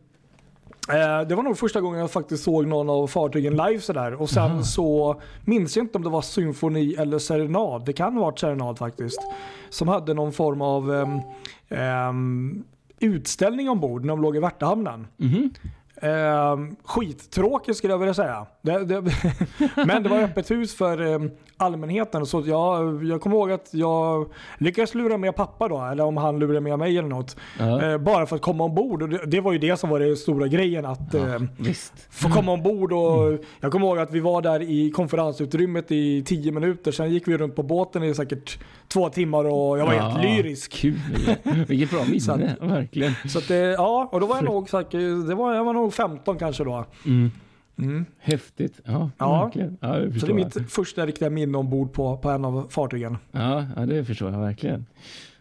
eh, 0.89 1.27
det 1.27 1.35
var 1.35 1.43
nog 1.43 1.57
första 1.57 1.81
gången 1.81 1.99
jag 1.99 2.11
faktiskt 2.11 2.43
såg 2.43 2.67
någon 2.67 2.89
av 2.89 3.07
fartygen 3.07 3.53
live 3.57 3.79
sådär. 3.79 4.21
Och 4.21 4.29
sen 4.29 4.43
Aha. 4.51 4.61
så 4.63 5.21
minns 5.45 5.75
jag 5.77 5.83
inte 5.83 5.97
om 5.97 6.03
det 6.03 6.09
var 6.09 6.21
symfoni 6.21 6.95
eller 6.95 7.19
serenad. 7.19 7.85
Det 7.85 7.93
kan 7.93 8.13
ha 8.13 8.21
varit 8.21 8.39
serenad 8.39 8.77
faktiskt. 8.77 9.19
Som 9.69 9.87
hade 9.87 10.13
någon 10.13 10.31
form 10.33 10.61
av 10.61 10.93
ehm, 10.95 11.19
ehm, 11.69 12.63
utställning 12.99 13.69
ombord 13.69 14.01
när 14.01 14.07
de 14.13 14.21
låg 14.21 14.35
i 14.35 14.39
Värtahamnen. 14.39 15.07
Mhm. 15.17 15.49
Um, 16.01 16.75
skittråkigt 16.83 17.77
skulle 17.77 17.93
jag 17.93 17.97
vilja 17.97 18.13
säga. 18.13 18.45
Det, 18.61 18.85
det, 18.85 19.01
men 19.85 20.03
det 20.03 20.09
var 20.09 20.17
öppet 20.23 20.51
hus 20.51 20.75
för 20.75 21.01
ehm, 21.01 21.31
allmänheten. 21.57 22.25
Så 22.25 22.43
jag, 22.45 23.03
jag 23.05 23.21
kommer 23.21 23.35
ihåg 23.35 23.51
att 23.51 23.69
jag 23.71 24.31
lyckades 24.57 24.95
lura 24.95 25.17
med 25.17 25.35
pappa 25.35 25.67
då, 25.67 25.81
eller 25.91 26.03
om 26.03 26.17
han 26.17 26.39
lurade 26.39 26.61
med 26.61 26.79
mig 26.79 26.97
eller 26.97 27.09
något. 27.09 27.35
ja. 27.59 27.83
Eh, 27.83 27.97
bara 27.97 28.25
för 28.25 28.35
att 28.35 28.41
komma 28.41 28.63
ombord. 28.63 29.01
Och 29.01 29.09
det, 29.09 29.25
det 29.25 29.41
var 29.41 29.51
ju 29.51 29.57
det 29.59 29.77
som 29.79 29.89
var 29.89 29.99
den 29.99 30.17
stora 30.17 30.47
grejen. 30.47 30.85
Att 30.85 31.13
eh, 31.13 31.41
visst. 31.57 31.93
få 32.09 32.29
komma 32.29 32.51
ombord. 32.51 32.93
Och 32.93 33.39
Jag 33.59 33.71
kommer 33.71 33.87
ihåg 33.87 33.99
att 33.99 34.11
vi 34.11 34.19
var 34.19 34.41
där 34.41 34.61
i 34.61 34.91
konferensutrymmet 34.91 35.91
i 35.91 36.23
tio 36.23 36.51
minuter. 36.51 36.91
Sen 36.91 37.09
gick 37.13 37.27
vi 37.27 37.37
runt 37.37 37.55
på 37.55 37.63
båten 37.63 38.03
i 38.03 38.13
säkert 38.15 38.59
två 38.87 39.09
timmar 39.09 39.45
och 39.45 39.79
jag 39.79 39.85
var 39.85 39.93
helt 39.93 40.15
Ja, 40.15 40.21
lyrisk. 40.21 40.71
Kul! 40.71 40.99
Vilket 41.67 41.91
bra 41.91 42.03
minne, 42.37 42.55
verkligen. 42.61 43.13
Så 43.29 43.37
att 43.39 43.47
det, 43.47 43.55
ja, 43.57 44.09
och 44.11 44.19
då 44.19 44.25
var 44.27 44.35
jag 44.35 44.45
nog 44.45 44.69
säkert, 44.69 45.27
det 45.27 45.35
var, 45.35 45.53
jag 45.53 45.63
var 45.63 45.73
nog 45.73 45.86
15 45.91 46.37
kanske 46.37 46.63
då. 46.63 46.85
Mm. 47.05 47.31
Mm. 47.79 48.05
Häftigt. 48.19 48.79
Ja, 48.85 49.11
Ja. 49.17 49.43
verkligen. 49.43 49.77
Ja, 49.81 49.93
Så 50.19 50.25
det 50.25 50.31
är 50.31 50.33
mitt 50.33 50.71
första 50.71 51.05
riktiga 51.05 51.29
minne 51.29 51.57
ombord 51.57 51.93
på, 51.93 52.17
på 52.17 52.29
en 52.29 52.45
av 52.45 52.67
fartygen. 52.69 53.17
Ja, 53.31 53.65
ja, 53.75 53.85
det 53.85 54.05
förstår 54.05 54.31
jag 54.31 54.39
verkligen. 54.39 54.85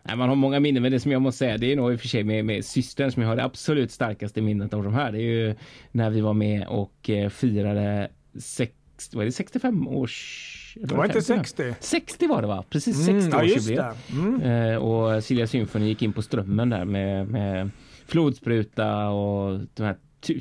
Nej, 0.03 0.17
man 0.17 0.29
har 0.29 0.37
många 0.37 0.61
minnen, 0.61 0.83
men 0.83 0.93
det 0.93 1.01
som 1.01 1.13
jag 1.13 1.23
måste 1.23 1.39
säga, 1.39 1.59
det 1.59 1.73
är 1.73 1.77
nog 1.77 1.93
i 1.93 1.97
och 1.97 2.01
för 2.01 2.09
sig 2.09 2.25
med, 2.25 2.45
med 2.45 2.65
systern 2.65 3.11
som 3.13 3.23
jag 3.23 3.29
har 3.29 3.37
det 3.37 3.45
absolut 3.45 3.91
starkaste 3.93 4.41
minnet 4.43 4.75
av 4.75 4.85
de 4.85 4.95
här. 4.95 5.13
Det 5.13 5.19
är 5.19 5.23
ju 5.47 5.55
när 5.93 6.11
vi 6.11 6.21
var 6.21 6.33
med 6.35 6.67
och 6.69 7.11
eh, 7.11 7.29
firade 7.29 8.09
sex, 8.39 8.73
vad 9.13 9.23
är 9.23 9.27
det, 9.27 9.33
65 9.33 9.89
års... 9.89 10.77
Det 10.83 10.95
var 10.95 11.05
inte 11.05 11.21
55? 11.23 11.45
60? 11.45 11.75
60 11.81 12.27
var 12.27 12.43
det 12.43 12.49
va? 12.49 12.65
Precis, 12.71 13.09
Mm, 13.09 13.31
60 13.31 13.75
ja. 13.75 13.93
Mm. 14.13 14.41
Eh, 14.43 14.77
och 14.77 15.25
Silja 15.25 15.47
Symphony 15.47 15.87
gick 15.89 16.03
in 16.03 16.13
på 16.13 16.23
Strömmen 16.23 16.71
där 16.71 16.85
med, 16.85 17.29
med 17.29 17.71
flodspruta 18.07 19.09
och 19.09 19.61
den 19.75 19.87
här 19.87 19.97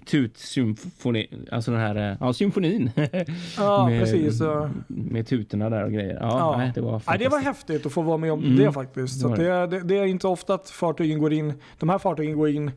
tutsymfoni, 0.06 1.28
alltså 1.52 1.72
den 1.72 1.80
här, 1.80 2.12
eh, 2.12 2.18
ja 2.20 2.34
symfonin. 2.34 2.92
Ja 3.58 3.90
med, 3.90 4.00
precis. 4.02 4.42
Med 4.88 5.28
tutorna 5.28 5.70
där 5.70 5.84
och 5.84 5.92
grejer. 5.92 6.18
Ja, 6.22 6.40
Ja. 6.40 6.58
Nej, 6.58 6.72
det 6.76 6.82
var 6.82 7.02
Ja, 7.08 7.18
det 7.18 7.28
var 7.28 7.40
häftigt 7.40 7.86
att 7.86 7.94
få 7.94 8.02
vara 8.02 8.18
med 8.18 8.32
om 8.32 8.44
Mm, 8.44 8.56
det 8.56 8.72
faktiskt. 8.72 9.22
Så 9.22 9.36
det 9.36 9.68
det, 9.68 9.80
det, 9.84 9.98
är 9.98 10.06
inte 10.06 10.28
ofta 10.28 10.54
att 10.54 10.70
fartygen 10.70 11.20
går 11.20 11.34
in, 11.34 11.54
de 11.80 11.90
här 11.90 11.98
fartygen 11.98 12.38
går 12.38 12.50
in 12.50 12.72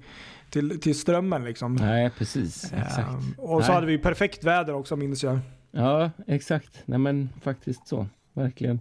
till, 0.51 0.81
till 0.81 0.99
strömmen 0.99 1.45
liksom. 1.45 1.75
Nej, 1.75 2.11
precis. 2.19 2.73
Exakt. 2.73 2.99
Ehm, 2.99 3.35
och 3.39 3.63
så 3.63 3.67
Nej. 3.69 3.75
hade 3.75 3.87
vi 3.87 3.99
perfekt 3.99 4.45
väder 4.45 4.75
också 4.75 4.97
minns 4.97 5.25
jag. 5.25 5.39
Ja, 5.71 6.11
exakt. 6.27 6.83
Nej, 6.85 6.99
men 6.99 7.29
faktiskt 7.43 7.89
så. 7.89 8.07
Verkligen. 8.33 8.81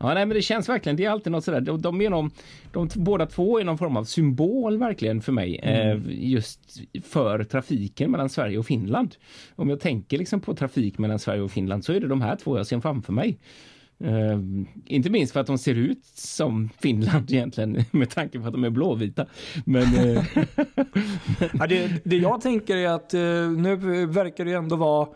Ja, 0.00 0.14
nej, 0.14 0.26
men 0.26 0.34
det 0.34 0.42
känns 0.42 0.68
verkligen. 0.68 0.96
Det 0.96 1.04
är 1.04 1.10
alltid 1.10 1.32
något 1.32 1.44
sådär. 1.44 1.60
De, 1.60 1.82
de 1.82 2.00
är 2.00 2.10
någon, 2.10 2.30
de 2.72 2.88
båda 2.94 3.26
två 3.26 3.60
är 3.60 3.64
någon 3.64 3.78
form 3.78 3.96
av 3.96 4.04
symbol 4.04 4.78
verkligen 4.78 5.22
för 5.22 5.32
mig. 5.32 5.56
Eh, 5.56 5.98
just 6.08 6.60
för 7.04 7.44
trafiken 7.44 8.10
mellan 8.10 8.28
Sverige 8.28 8.58
och 8.58 8.66
Finland. 8.66 9.16
Om 9.56 9.70
jag 9.70 9.80
tänker 9.80 10.18
liksom 10.18 10.40
på 10.40 10.54
trafik 10.54 10.98
mellan 10.98 11.18
Sverige 11.18 11.42
och 11.42 11.50
Finland 11.50 11.84
så 11.84 11.92
är 11.92 12.00
det 12.00 12.08
de 12.08 12.22
här 12.22 12.36
två 12.36 12.56
jag 12.56 12.66
ser 12.66 12.80
framför 12.80 13.12
mig. 13.12 13.38
Eh, 14.04 14.38
inte 14.86 15.10
minst 15.10 15.32
för 15.32 15.40
att 15.40 15.46
de 15.46 15.58
ser 15.58 15.74
ut 15.74 16.04
som 16.14 16.70
Finland 16.78 17.30
egentligen 17.32 17.84
med 17.90 18.10
tanke 18.10 18.40
på 18.40 18.46
att 18.46 18.52
de 18.52 18.64
är 18.64 18.70
blåvita. 18.70 19.26
Men 19.64 19.82
eh, 19.82 20.24
Ja, 21.58 21.66
det, 21.66 22.04
det 22.04 22.16
jag 22.16 22.40
tänker 22.40 22.76
är 22.76 22.88
att 22.88 23.14
eh, 23.14 23.20
nu 23.56 23.76
verkar 24.06 24.44
det 24.44 24.52
ändå 24.52 24.76
vara 24.76 25.08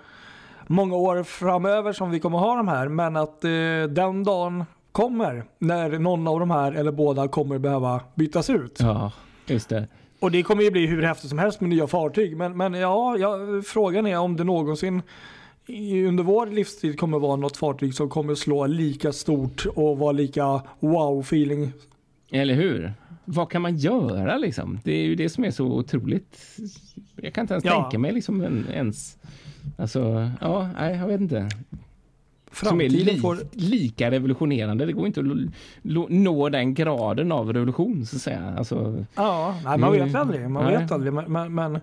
många 0.67 0.97
år 0.97 1.23
framöver 1.23 1.93
som 1.93 2.11
vi 2.11 2.21
kommer 2.21 2.39
ha 2.39 2.57
de 2.57 2.69
här. 2.69 2.89
Men 2.89 3.17
att 3.17 3.45
eh, 3.45 3.51
den 3.95 4.25
dagen 4.25 4.65
kommer 4.95 5.45
när 5.59 5.99
någon 5.99 6.29
av 6.29 6.41
de 6.41 6.51
här 6.51 6.73
eller 6.73 6.93
båda 6.93 7.29
kommer 7.29 7.59
behöva 7.59 8.01
bytas 8.15 8.51
ut. 8.51 8.77
ja, 8.81 9.13
just 9.47 9.69
det. 9.69 9.89
Och 10.21 10.31
det 10.31 10.43
kommer 10.43 10.63
ju 10.63 10.71
bli 10.71 10.87
hur 10.87 11.03
häftigt 11.03 11.29
som 11.29 11.39
helst 11.39 11.61
med 11.61 11.71
nya 11.71 11.87
fartyg. 11.87 12.37
Men, 12.37 12.57
men 12.57 12.75
ja, 12.75 13.17
ja, 13.19 13.37
frågan 13.67 14.07
är 14.07 14.19
om 14.19 14.37
det 14.37 14.45
någonsin 14.45 15.03
under 16.09 16.23
vår 16.25 16.47
livstid 16.47 16.99
kommer 17.01 17.19
vara 17.19 17.37
något 17.37 17.57
fartyg 17.57 17.95
som 17.95 18.09
kommer 18.09 18.35
slå 18.35 18.67
lika 18.67 19.13
stort 19.13 19.67
och 19.75 19.99
vara 19.99 20.13
lika 20.13 20.63
wow-feeling. 20.81 21.73
Eller 22.31 22.55
hur? 22.55 22.93
Vad 23.25 23.51
kan 23.51 23.63
man 23.63 23.77
göra 23.77 24.37
liksom? 24.39 24.79
Det 24.85 24.93
är 24.93 25.03
ju 25.05 25.15
det 25.15 25.29
som 25.29 25.45
är 25.45 25.51
så 25.51 25.67
otroligt. 25.67 26.39
Jag 27.17 27.35
kan 27.35 27.43
inte 27.43 27.55
ens 27.55 27.65
Ja. 27.65 27.83
tänka 27.83 27.99
mig 27.99 28.13
liksom 28.13 28.41
en, 28.41 28.67
ens. 28.73 29.17
Alltså, 29.79 30.31
ja, 30.41 30.69
nej, 30.79 30.97
jag 30.97 31.07
vet 31.07 31.21
inte. 31.21 31.49
Som 32.55 32.81
är 32.81 32.89
Framtiden 32.89 33.15
li, 33.15 33.21
får... 33.21 33.39
lika 33.53 34.11
revolutionerande. 34.11 34.87
Det 34.87 34.93
går 34.93 35.07
inte 35.07 35.21
att 35.21 36.11
nå 36.11 36.49
den 36.49 36.75
graden 36.75 37.33
av 37.33 37.53
revolution 37.53 38.07
så 38.07 38.17
att 38.17 38.23
säga. 38.23 38.55
Alltså, 38.59 39.05
Ja, 39.15 39.55
nej, 39.65 39.79
man 39.79 39.95
Mm. 39.95 40.07
vet 40.07 40.15
aldrig. 40.15 40.51
Man 40.51 40.65
Nej. 40.65 40.79
vet 40.79 40.93
aldrig. 40.93 41.13
Men, 41.13 41.33
men, 41.33 41.55
men, 41.55 41.81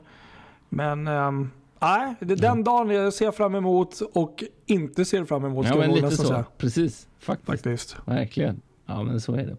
men 0.69 1.07
ehm, 1.07 1.49
nej, 1.79 2.15
det 2.19 2.33
är 2.33 2.37
den 2.37 2.63
dagen 2.63 2.89
jag 2.89 3.13
ser 3.13 3.31
fram 3.31 3.55
emot 3.55 3.99
och 4.13 4.43
inte 4.65 5.05
ser 5.05 5.25
fram 5.25 5.45
emot. 5.45 5.65
ja, 5.69 5.75
men 5.75 5.91
lite 5.91 6.11
så. 6.11 6.43
Precis, 6.57 7.07
faktiskt. 7.19 7.47
Faktiskt. 7.47 7.95
Verkligen. 8.05 8.61
Ja, 8.85 9.03
men 9.03 9.21
så 9.21 9.33
är 9.33 9.45
det. 9.45 9.57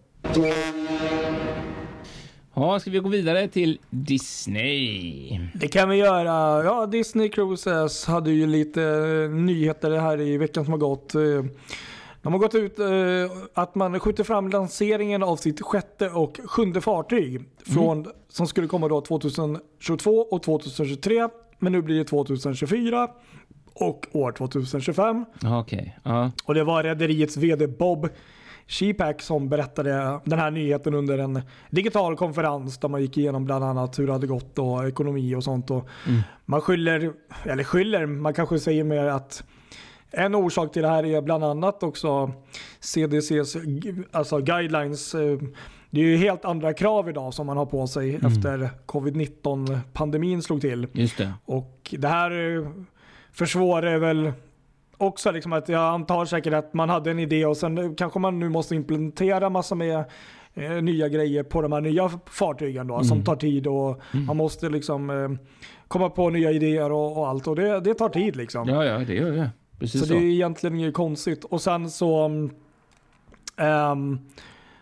Ja, 2.55 2.79
ska 2.79 2.91
vi 2.91 2.99
gå 2.99 3.09
vidare 3.09 3.47
till 3.47 3.79
Disney? 3.89 5.39
Det 5.55 5.67
kan 5.67 5.89
vi 5.89 5.95
göra. 5.95 6.63
Ja, 6.63 6.85
Disney 6.85 7.29
Cruises 7.29 8.05
hade 8.05 8.31
ju 8.31 8.47
lite 8.47 8.83
eh, 8.83 9.29
nyheter 9.35 9.91
här 9.99 10.21
i 10.21 10.37
veckan 10.37 10.63
som 10.65 10.71
har 10.71 10.79
gått. 10.79 11.15
Eh, 11.15 11.21
De 12.21 12.33
har 12.33 12.39
gått 12.39 12.55
ut 12.55 12.79
eh, 12.79 12.85
att 13.53 13.75
man 13.75 13.99
skjuter 13.99 14.23
fram 14.23 14.49
lanseringen 14.49 15.23
av 15.23 15.35
sitt 15.35 15.61
sjätte 15.61 16.09
och 16.09 16.39
sjunde 16.45 16.81
fartyg 16.81 17.41
från, 17.65 18.07
som 18.29 18.47
skulle 18.47 18.67
komma 18.67 18.87
då 18.87 19.01
2022 19.01 20.11
och 20.19 20.43
2023. 20.43 21.27
Men 21.59 21.71
nu 21.71 21.81
blir 21.81 21.97
det 21.97 22.03
2024 22.05 23.07
och 23.73 24.05
år 24.11 24.31
2025. 24.31 25.25
Ja, 25.41 25.59
Okej, 25.59 25.97
ja. 26.03 26.31
Och 26.45 26.53
det 26.53 26.63
var 26.63 26.83
rederiets 26.83 27.37
VD 27.37 27.67
Bob 27.67 28.09
Sheepak 28.67 29.21
som 29.21 29.49
berättade 29.49 30.19
den 30.25 30.39
här 30.39 30.51
nyheten 30.51 30.93
under 30.93 31.17
en 31.17 31.41
digital 31.69 32.15
konferens 32.17 32.77
där 32.77 32.89
man 32.89 33.01
gick 33.01 33.17
igenom 33.17 33.45
bland 33.45 33.63
annat 33.65 33.99
hur 33.99 34.07
det 34.07 34.13
hade 34.13 34.27
gått 34.27 34.59
och 34.59 34.87
ekonomi 34.87 35.35
och 35.35 35.43
sånt. 35.43 35.71
Och 35.71 35.87
Mm. 36.07 36.21
Man 36.45 36.61
skyller, 36.61 37.13
eller 37.43 37.63
skyller, 37.63 38.05
man 38.05 38.33
kanske 38.33 38.59
säger 38.59 38.83
mer 38.83 39.05
att 39.05 39.43
en 40.11 40.35
orsak 40.35 40.71
till 40.73 40.81
det 40.81 40.87
här 40.87 41.05
är 41.05 41.21
bland 41.21 41.43
annat 41.43 41.83
också 41.83 42.31
CDCs 42.79 43.55
alltså 44.11 44.37
guidelines. 44.39 45.15
eh, 45.15 45.37
Det 45.89 45.99
är 46.01 46.05
ju 46.05 46.17
helt 46.17 46.45
andra 46.45 46.73
krav 46.73 47.09
idag 47.09 47.33
som 47.33 47.47
man 47.47 47.57
har 47.57 47.65
på 47.65 47.87
sig 47.87 48.15
Mm. 48.15 48.25
efter 48.31 48.69
covid-19 48.85 49.79
pandemin 49.93 50.41
slog 50.41 50.61
till. 50.61 50.87
Just 50.93 51.17
det. 51.17 51.33
Och 51.45 51.95
det 51.97 52.07
här 52.07 52.57
eh, 52.57 52.67
försvårar 53.31 53.97
väl 53.97 54.31
också 54.97 55.31
liksom 55.31 55.53
att 55.53 55.69
jag 55.69 55.93
antar 55.93 56.25
säkert 56.25 56.53
att 56.53 56.73
man 56.73 56.89
hade 56.89 57.11
en 57.11 57.19
idé 57.19 57.45
och 57.45 57.57
sen 57.57 57.95
kanske 57.95 58.19
man 58.19 58.39
nu 58.39 58.49
måste 58.49 58.75
implementera 58.75 59.49
massa 59.49 59.75
med 59.75 60.03
eh, 60.53 60.71
nya 60.71 61.09
grejer 61.09 61.43
på 61.43 61.61
de 61.61 61.71
här 61.71 61.81
nya 61.81 62.09
fartygen 62.25 62.87
då, 62.87 63.03
som 63.03 63.23
tar 63.23 63.35
tid 63.35 63.67
och 63.67 64.01
man 64.11 64.37
måste 64.37 64.69
liksom 64.69 65.09
eh, 65.09 65.29
komma 65.87 66.09
på 66.09 66.29
nya 66.29 66.51
idéer 66.51 66.91
och, 66.91 67.17
och 67.17 67.27
allt 67.27 67.47
och 67.47 67.55
det, 67.55 67.79
det 67.79 67.93
tar 67.93 68.09
tid 68.09 68.35
liksom. 68.35 68.69
Ja, 68.69 68.85
ja, 68.85 68.97
det 68.99 69.13
gör 69.13 69.31
det. 69.31 69.49
Precis 69.79 70.01
Så 70.01 70.07
så. 70.07 70.13
det 70.13 70.19
är 70.19 70.23
egentligen 70.23 70.75
inget 70.75 70.93
konstigt. 70.93 71.43
Och 71.43 71.61
sen 71.61 71.89
så... 71.89 72.25
mm, 72.25 72.51
ehm, 73.57 74.19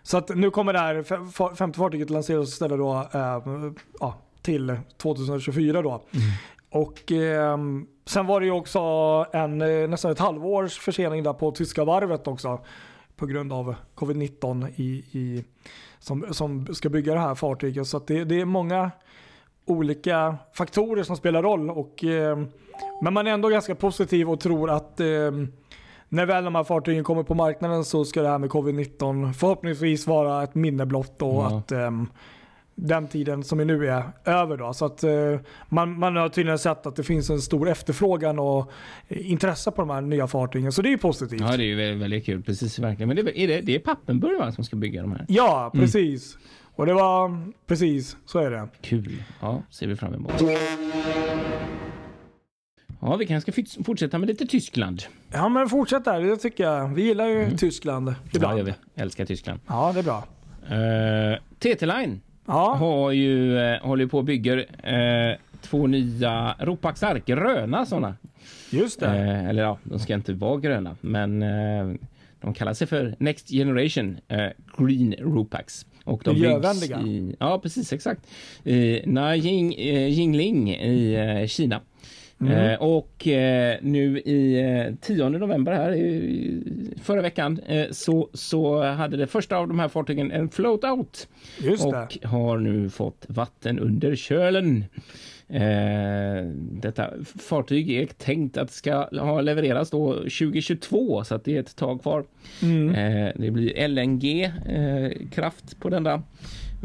så 0.04 0.18
att 0.18 0.36
nu 0.36 0.52
kommer 0.52 0.74
det 0.74 0.80
här 0.80 1.56
femte 1.56 1.80
fartyget 1.80 2.10
lanseras 2.10 2.50
istället 2.50 2.78
då 2.78 3.08
ehm, 3.14 3.76
ja, 4.00 4.18
till 4.42 4.78
2024 4.98 5.82
då. 5.82 6.04
Och 6.70 7.12
ehm, 7.12 7.88
sen 8.06 8.28
var 8.28 8.40
det 8.40 8.46
ju 8.46 8.52
också 8.52 8.80
en, 9.34 9.62
eh, 9.62 9.88
nästan 9.90 10.12
ett 10.12 10.20
halvårs 10.20 10.80
försening 10.80 11.24
där 11.24 11.34
på 11.34 11.52
tyska 11.52 11.84
varvet 11.84 12.28
också. 12.28 12.60
På 13.16 13.26
grund 13.26 13.54
av 13.54 13.76
covid-19 13.96 14.68
i, 14.76 15.06
i, 15.12 15.44
som, 16.00 16.26
som 16.34 16.68
ska 16.74 16.90
bygga 16.90 17.14
det 17.14 17.20
här 17.20 17.36
fartyget. 17.36 17.88
Så 17.88 18.00
det, 18.00 18.24
det 18.24 18.42
är 18.42 18.46
många 18.46 18.92
olika 19.66 20.36
faktorer 20.54 21.04
som 21.04 21.18
spelar 21.18 21.44
roll. 21.44 21.70
Och, 21.70 22.04
ehm, 22.04 22.48
men 23.02 23.14
man 23.14 23.28
är 23.28 23.32
ändå 23.32 23.50
ganska 23.50 23.76
positiv 23.76 24.30
och 24.30 24.40
tror 24.40 24.70
att 24.70 25.00
ehm, 25.00 25.48
när 26.10 26.26
väl 26.26 26.44
de 26.44 26.56
här 26.56 26.64
fartygen 26.64 27.04
kommer 27.04 27.24
på 27.24 27.36
marknaden 27.36 27.86
så 27.86 28.06
ska 28.06 28.22
det 28.22 28.28
här 28.30 28.38
med 28.38 28.50
covid-19 28.50 29.34
förhoppningsvis 29.34 30.08
vara 30.08 30.44
ett 30.44 30.56
minne 30.56 30.86
blott 30.86 31.22
och 31.22 31.34
Ja. 31.34 31.58
att 31.58 31.72
ehm, 31.72 32.08
den 32.84 33.08
tiden 33.08 33.44
som 33.44 33.60
är 33.60 33.66
nu 33.66 33.88
är 33.88 34.04
över. 34.26 34.58
Då. 34.58 34.74
Så 34.74 34.86
att, 34.86 35.04
eh, 35.04 35.12
man, 35.70 36.00
man 36.00 36.16
har 36.16 36.30
tydligen 36.30 36.60
sett 36.60 36.86
att 36.86 36.96
det 36.96 37.04
finns 37.04 37.30
en 37.30 37.42
stor 37.42 37.70
efterfrågan 37.70 38.40
och 38.40 38.72
eh, 39.08 39.32
intresse 39.32 39.72
på 39.72 39.82
de 39.82 39.90
här 39.90 40.02
nya 40.02 40.28
fartygen. 40.28 40.72
Så 40.72 40.82
det 40.82 40.90
är 40.90 40.92
ju 40.92 40.98
positivt. 40.98 41.42
Ja, 41.42 41.58
det 41.58 41.64
är 41.64 41.66
ju 41.66 41.76
väldigt, 41.76 42.02
väldigt 42.04 42.26
kul. 42.26 42.44
Precis, 42.44 42.80
verkligen. 42.80 43.08
Men 43.08 43.26
det 43.26 43.40
är, 43.44 43.48
det, 43.48 43.62
det 43.62 43.76
är 43.76 43.80
Pappenburg 43.80 44.40
va, 44.40 44.52
som 44.52 44.64
ska 44.64 44.76
bygga 44.76 45.02
de 45.02 45.12
här? 45.12 45.26
Ja, 45.28 45.72
precis. 45.74 46.38
Och 46.76 46.86
det 46.86 46.94
var 46.94 47.52
precis 47.68 48.18
så 48.26 48.40
är 48.40 48.52
det. 48.52 48.68
Kul. 48.82 49.24
Ja, 49.42 49.62
ser 49.70 49.88
vi 49.88 49.96
fram 49.96 50.14
emot. 50.14 50.34
Ja, 53.02 53.16
vi 53.16 53.26
kanske 53.26 53.52
ska 53.52 53.62
fort- 53.62 53.86
fortsätta 53.86 54.18
med 54.18 54.28
lite 54.28 54.46
Tyskland. 54.46 55.04
Ja 55.34 55.50
men 55.50 55.70
fortsätt 55.70 56.06
där, 56.06 56.22
det 56.22 56.38
tycker 56.38 56.64
jag. 56.64 56.88
Vi 56.88 57.02
gillar 57.04 57.28
ju 57.28 57.58
Tyskland 57.58 58.08
Ja, 58.10 58.16
ibland. 58.34 58.58
gör 58.58 58.66
vi. 58.66 58.74
Älskar 58.96 59.26
Tyskland. 59.26 59.60
Ja, 59.68 59.92
det 59.94 60.00
är 60.00 60.04
bra. 60.04 60.24
Uh, 60.64 61.38
TT-Line 61.60 62.20
Ja, 62.46 62.76
har 62.76 63.12
ju, 63.12 63.60
eh, 63.60 63.82
håller 63.82 64.06
på 64.06 64.18
och 64.18 64.24
bygger 64.24 64.58
eh, 64.84 65.38
två 65.62 65.88
nya 65.88 66.56
Ropaxar, 66.60 67.22
gröna 67.26 67.86
sådana. 67.86 68.16
just 68.72 69.00
det. 69.00 69.06
Eh, 69.08 69.50
eller 69.50 69.62
ja, 69.64 69.78
de 69.84 70.00
ska 70.00 70.14
inte 70.14 70.34
vara 70.34 70.60
gröna, 70.60 70.96
men 71.02 71.44
eh, 71.44 71.94
de 72.42 72.54
kallar 72.54 72.74
sig 72.74 72.88
för 72.88 73.16
Next 73.20 73.50
Generation 73.50 74.18
eh, 74.28 74.48
Green 74.78 75.16
Ropax. 75.20 75.86
Och 76.04 76.22
de 76.26 76.34
Miljövänliga. 76.34 77.02
i, 77.02 77.36
ja 77.40 77.60
precis 77.60 77.94
exakt, 77.94 78.22
i 78.64 79.02
Nanjing, 79.06 79.74
eh, 79.74 80.08
Jingling 80.08 80.70
i 80.76 81.14
eh, 81.14 81.48
Kina. 81.48 81.82
Mm. 82.42 82.54
Eh, 82.54 82.82
och 82.82 83.28
eh, 83.28 83.78
nu 83.82 84.20
i 84.20 84.62
eh, 84.62 84.96
10 85.02 85.30
november 85.30 85.72
här 85.72 85.96
i, 85.96 86.64
förra 87.04 87.22
veckan 87.22 87.60
eh, 87.60 87.86
så, 87.92 88.30
så 88.34 88.84
hade 88.84 89.18
det 89.18 89.28
första 89.28 89.58
av 89.58 89.68
de 89.68 89.80
här 89.80 89.88
fartygen 89.88 90.32
en 90.32 90.50
float 90.50 90.84
out 90.84 91.28
Just 91.60 91.84
det. 91.84 91.88
och 91.90 92.30
har 92.30 92.58
nu 92.58 92.90
fått 92.90 93.26
vatten 93.28 93.80
under 93.80 94.16
kölen. 94.16 94.86
Eh, 95.48 96.46
detta 96.56 97.10
fartyg 97.40 97.92
är 97.92 98.06
tänkt 98.06 98.58
att 98.58 98.72
ska 98.72 99.08
ha 99.20 99.42
levereras 99.42 99.90
då 99.90 100.14
2022 100.14 101.24
så 101.24 101.36
att 101.36 101.44
det 101.44 101.56
är 101.56 101.60
ett 101.60 101.76
tag 101.76 102.02
kvar. 102.02 102.26
Mm. 102.62 102.90
Eh, 102.90 103.34
det 103.36 103.52
blir 103.52 103.88
LNG 103.88 104.44
eh, 104.66 105.28
kraft 105.32 105.80
på 105.80 105.90
denna 105.90 106.24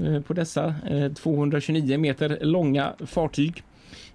eh, 0.04 0.20
på 0.20 0.33
dessa 0.33 0.74
eh, 0.90 1.12
229 1.12 1.98
meter 1.98 2.38
långa 2.40 2.94
fartyg 3.07 3.62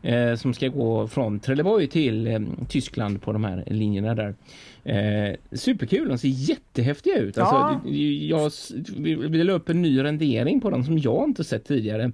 eh, 0.01 0.35
som 0.35 0.53
ska 0.53 0.67
gå 0.67 1.07
från 1.07 1.39
Trelleborg 1.39 1.87
till 1.87 2.27
eh, 2.27 2.39
Tyskland 2.69 3.21
på 3.21 3.31
de 3.33 3.43
här 3.43 3.63
linjerna 3.67 4.15
där. 4.15 4.35
Eh, 4.83 5.35
superkul, 5.51 6.07
de 6.09 6.17
ser 6.17 6.27
jättehäftiga 6.27 7.15
ut. 7.17 7.37
Ja. 7.37 7.43
Alltså, 7.43 7.89
det- 7.89 7.97
jag, 8.27 8.47
s- 8.47 8.71
vi, 8.97 9.15
vi 9.15 9.43
la 9.43 9.53
upp 9.53 9.69
en 9.69 9.81
ny 9.81 10.03
rendering 10.03 10.61
på 10.61 10.69
dem 10.69 10.83
som 10.83 10.97
jag 10.97 11.29
inte 11.29 11.43
sett 11.43 11.65
tidigare. 11.65 12.11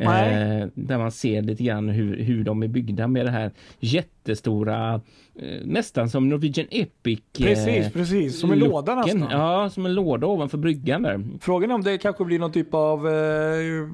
Eh, 0.00 0.68
där 0.74 0.98
man 0.98 1.12
ser 1.12 1.42
lite 1.42 1.62
grann 1.64 1.88
hur, 1.88 2.16
hur 2.16 2.44
de 2.44 2.62
är 2.62 2.68
byggda 2.68 3.06
med 3.08 3.26
det 3.26 3.30
här 3.30 3.50
jättestora, 3.80 4.94
eh, 4.94 5.60
nästan 5.64 6.10
som 6.10 6.28
Norwegian 6.28 6.66
Epic. 6.70 7.18
eh, 7.38 7.44
Precis, 7.46 7.92
precis. 7.92 8.40
Som 8.40 8.52
en 8.52 8.58
låda 8.58 8.94
looken. 8.94 9.18
nästan. 9.18 9.40
Ja, 9.40 9.70
som 9.70 9.86
en 9.86 9.94
låda 9.94 10.26
ovanför 10.26 10.58
bryggan 10.58 11.02
där. 11.02 11.24
Frågan 11.40 11.70
är 11.70 11.74
om 11.74 11.82
det 11.82 11.98
kanske 11.98 12.24
blir 12.24 12.38
någon 12.38 12.52
typ 12.52 12.74
av 12.74 13.08
eh, 13.08 13.88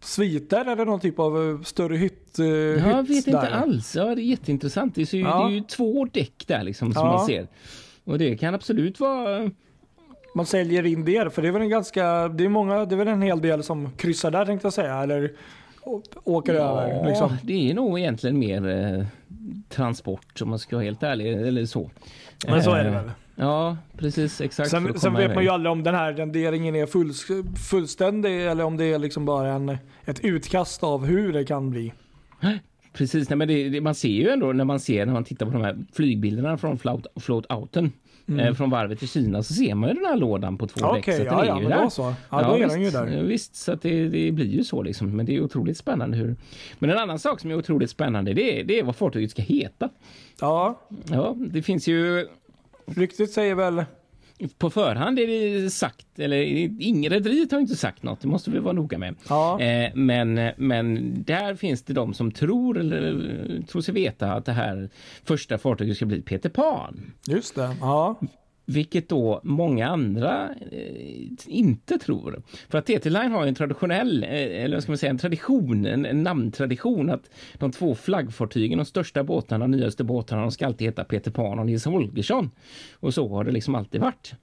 sviter 0.00 0.72
eller 0.72 0.84
någon 0.86 1.00
typ 1.00 1.18
av 1.18 1.50
eh, 1.50 1.60
större 1.62 1.96
hytt, 1.96 2.38
eh, 2.38 2.46
Jag 2.46 3.02
vet 3.02 3.10
hytt 3.10 3.26
inte 3.26 3.30
där. 3.40 3.50
alls. 3.50 3.96
Ja, 3.96 4.04
det 4.14 4.22
är 4.22 4.24
jätteintressant. 4.24 4.94
Det 4.94 5.02
är, 5.02 5.06
så, 5.06 5.16
Ja. 5.16 5.44
det 5.44 5.52
är 5.52 5.54
ju 5.54 5.60
två 5.60 6.04
däck 6.12 6.44
där 6.46 6.62
liksom 6.64 6.92
som 6.92 7.06
Ja. 7.06 7.12
man 7.16 7.26
ser. 7.26 7.46
Och 8.04 8.18
det 8.18 8.36
kan 8.36 8.54
absolut 8.54 9.00
vara... 9.00 9.50
Man 10.34 10.46
säljer 10.46 10.86
in 10.86 11.04
det, 11.04 11.34
för 11.34 11.42
det 11.42 11.48
är 11.48 11.52
väl 11.52 11.62
en 11.62 11.68
ganska, 11.68 12.28
det 12.28 12.44
är 12.44 12.48
många, 12.48 12.84
det 12.84 12.94
är 12.94 12.96
väl 12.96 13.08
en 13.08 13.22
hel 13.22 13.40
del 13.40 13.62
som 13.62 13.90
kryssar 13.96 14.30
där 14.30 14.46
tänkte 14.46 14.66
jag 14.66 14.72
säga, 14.72 14.94
eller 15.02 15.32
åker 16.24 16.54
över 16.54 17.08
liksom. 17.08 17.36
det 17.42 17.70
är 17.70 17.74
nog 17.74 17.98
egentligen 17.98 18.38
mer 18.38 18.68
eh, 18.68 19.06
transport 19.68 20.42
om 20.42 20.50
man 20.50 20.58
ska 20.58 20.76
vara 20.76 20.84
helt 20.84 21.02
ärlig. 21.02 21.32
Eller 21.32 21.66
så. 21.66 21.90
Men 22.46 22.62
så 22.62 22.70
är 22.70 22.84
det 22.84 22.90
Eh, 22.90 22.94
väl. 22.94 23.10
Ja, 23.34 23.76
precis. 23.98 24.40
Exakt. 24.40 24.70
Sen, 24.70 24.98
sen 24.98 25.14
vet 25.14 25.34
man 25.34 25.44
ju 25.44 25.50
aldrig 25.50 25.72
om 25.72 25.82
den 25.82 25.94
här 25.94 26.12
renderingen 26.12 26.76
är 26.76 26.86
full, 26.86 27.12
fullständig 27.70 28.46
eller 28.46 28.64
om 28.64 28.76
det 28.76 28.84
är 28.84 28.98
liksom 28.98 29.24
bara 29.24 29.52
en, 29.52 29.78
ett 30.04 30.20
utkast 30.20 30.84
av 30.84 31.04
hur 31.04 31.32
det 31.32 31.44
kan 31.44 31.70
bli. 31.70 31.92
Precis, 32.92 33.30
nej, 33.30 33.36
men 33.36 33.48
det, 33.48 33.68
det, 33.68 33.80
man 33.80 33.94
ser 33.94 34.08
ju 34.08 34.28
ändå 34.28 34.52
när 34.52 34.64
man 34.64 34.80
ser 34.80 35.06
när 35.06 35.12
man 35.12 35.24
tittar 35.24 35.46
på 35.46 35.52
de 35.52 35.62
här 35.62 35.78
flygbilderna 35.92 36.58
från 36.58 36.78
float, 36.78 37.06
float-outen 37.16 37.90
eh, 38.38 38.54
från 38.54 38.70
varvet 38.70 39.02
i 39.02 39.06
Kina 39.06 39.42
så 39.42 39.54
ser 39.54 39.74
man 39.74 39.88
ju 39.88 39.94
den 39.94 40.04
här 40.04 40.16
lådan 40.16 40.58
på 40.58 40.66
två 40.66 40.80
däck. 40.80 40.88
Mm. 40.88 40.98
Okej, 41.00 41.16
så 41.16 41.22
ja, 41.24 41.44
ja, 41.46 41.60
men 41.60 41.70
där. 41.70 41.82
då 41.84 41.90
så. 41.90 42.14
Ja, 42.30 42.42
då 42.42 42.54
är 42.56 42.68
den 42.68 42.78
ju 42.78 42.84
visst, 42.84 42.92
där. 42.96 43.16
eh, 43.16 43.22
Visst, 43.22 43.56
så 43.56 43.72
att 43.72 43.82
det, 43.82 44.08
det 44.08 44.32
blir 44.32 44.46
ju 44.46 44.64
så 44.64 44.82
liksom. 44.82 45.16
Men 45.16 45.26
det 45.26 45.36
är 45.36 45.40
otroligt 45.40 45.76
spännande 45.76 46.16
hur... 46.16 46.36
Men 46.78 46.90
en 46.90 46.98
annan 46.98 47.18
sak 47.18 47.40
som 47.40 47.50
är 47.50 47.54
otroligt 47.54 47.90
spännande 47.90 48.32
det 48.34 48.60
är, 48.60 48.64
det 48.64 48.78
är 48.78 48.82
vad 48.84 48.96
fartyget 48.96 49.30
ska 49.30 49.42
heta. 49.42 49.88
Ja, 50.40 50.80
Ja, 51.10 51.36
det 51.38 51.62
finns 51.62 51.88
ju 51.88 52.28
ryktet 52.86 53.30
säger 53.30 53.54
väl 53.54 53.84
på 54.58 54.70
förhand 54.70 55.18
är 55.18 55.26
det 55.26 55.70
sagt, 55.70 56.06
eller 56.18 56.36
ingen 56.82 57.12
rederiet 57.12 57.52
har 57.52 57.58
inte 57.58 57.76
sagt 57.76 58.02
något, 58.02 58.20
det 58.20 58.28
måste 58.28 58.50
vi 58.50 58.58
vara 58.58 58.72
noga 58.72 58.98
med. 58.98 59.14
Ja. 59.28 59.60
Eh, 59.60 59.90
men, 59.94 60.50
men 60.56 61.14
där 61.22 61.54
finns 61.54 61.82
det 61.82 61.92
de 61.92 62.14
som 62.14 62.30
tror 62.30 62.78
eller 62.78 63.62
tror 63.68 63.82
sig 63.82 63.94
veta 63.94 64.32
att 64.32 64.44
det 64.44 64.52
här 64.52 64.90
första 65.24 65.58
fartyget 65.58 65.96
ska 65.96 66.06
bli 66.06 66.22
Peter 66.22 66.48
Pan. 66.48 67.12
Just 67.26 67.54
det. 67.54 67.76
Ja. 67.80 68.20
Vilket 68.64 69.08
då 69.08 69.40
många 69.44 69.88
andra 69.88 70.50
eh, 70.70 71.26
inte 71.46 71.98
tror. 71.98 72.42
För 72.68 72.78
att 72.78 72.86
TT 72.86 73.10
Line 73.10 73.32
har 73.32 73.42
ju 73.42 73.48
en 73.48 73.54
traditionell, 73.54 74.22
eh, 74.24 74.64
eller 74.64 74.80
ska 74.80 74.92
man 74.92 74.98
säga, 74.98 75.10
en 75.10 75.18
tradition, 75.18 75.86
en, 75.86 76.06
en 76.06 76.22
namntradition 76.22 77.10
att 77.10 77.30
de 77.58 77.72
två 77.72 77.94
flaggfartygen, 77.94 78.78
de 78.78 78.84
största 78.84 79.24
båtarna, 79.24 79.64
de 79.64 79.70
nyaste 79.70 80.04
båtarna, 80.04 80.42
de 80.42 80.50
ska 80.50 80.66
alltid 80.66 80.86
heta 80.86 81.04
Peter 81.04 81.30
Pan 81.30 81.58
och 81.58 81.66
Nils 81.66 81.84
Holgersson. 81.84 82.50
Och 82.92 83.14
så 83.14 83.28
har 83.28 83.44
det 83.44 83.52
liksom 83.52 83.74
alltid 83.74 84.00
varit. 84.00 84.34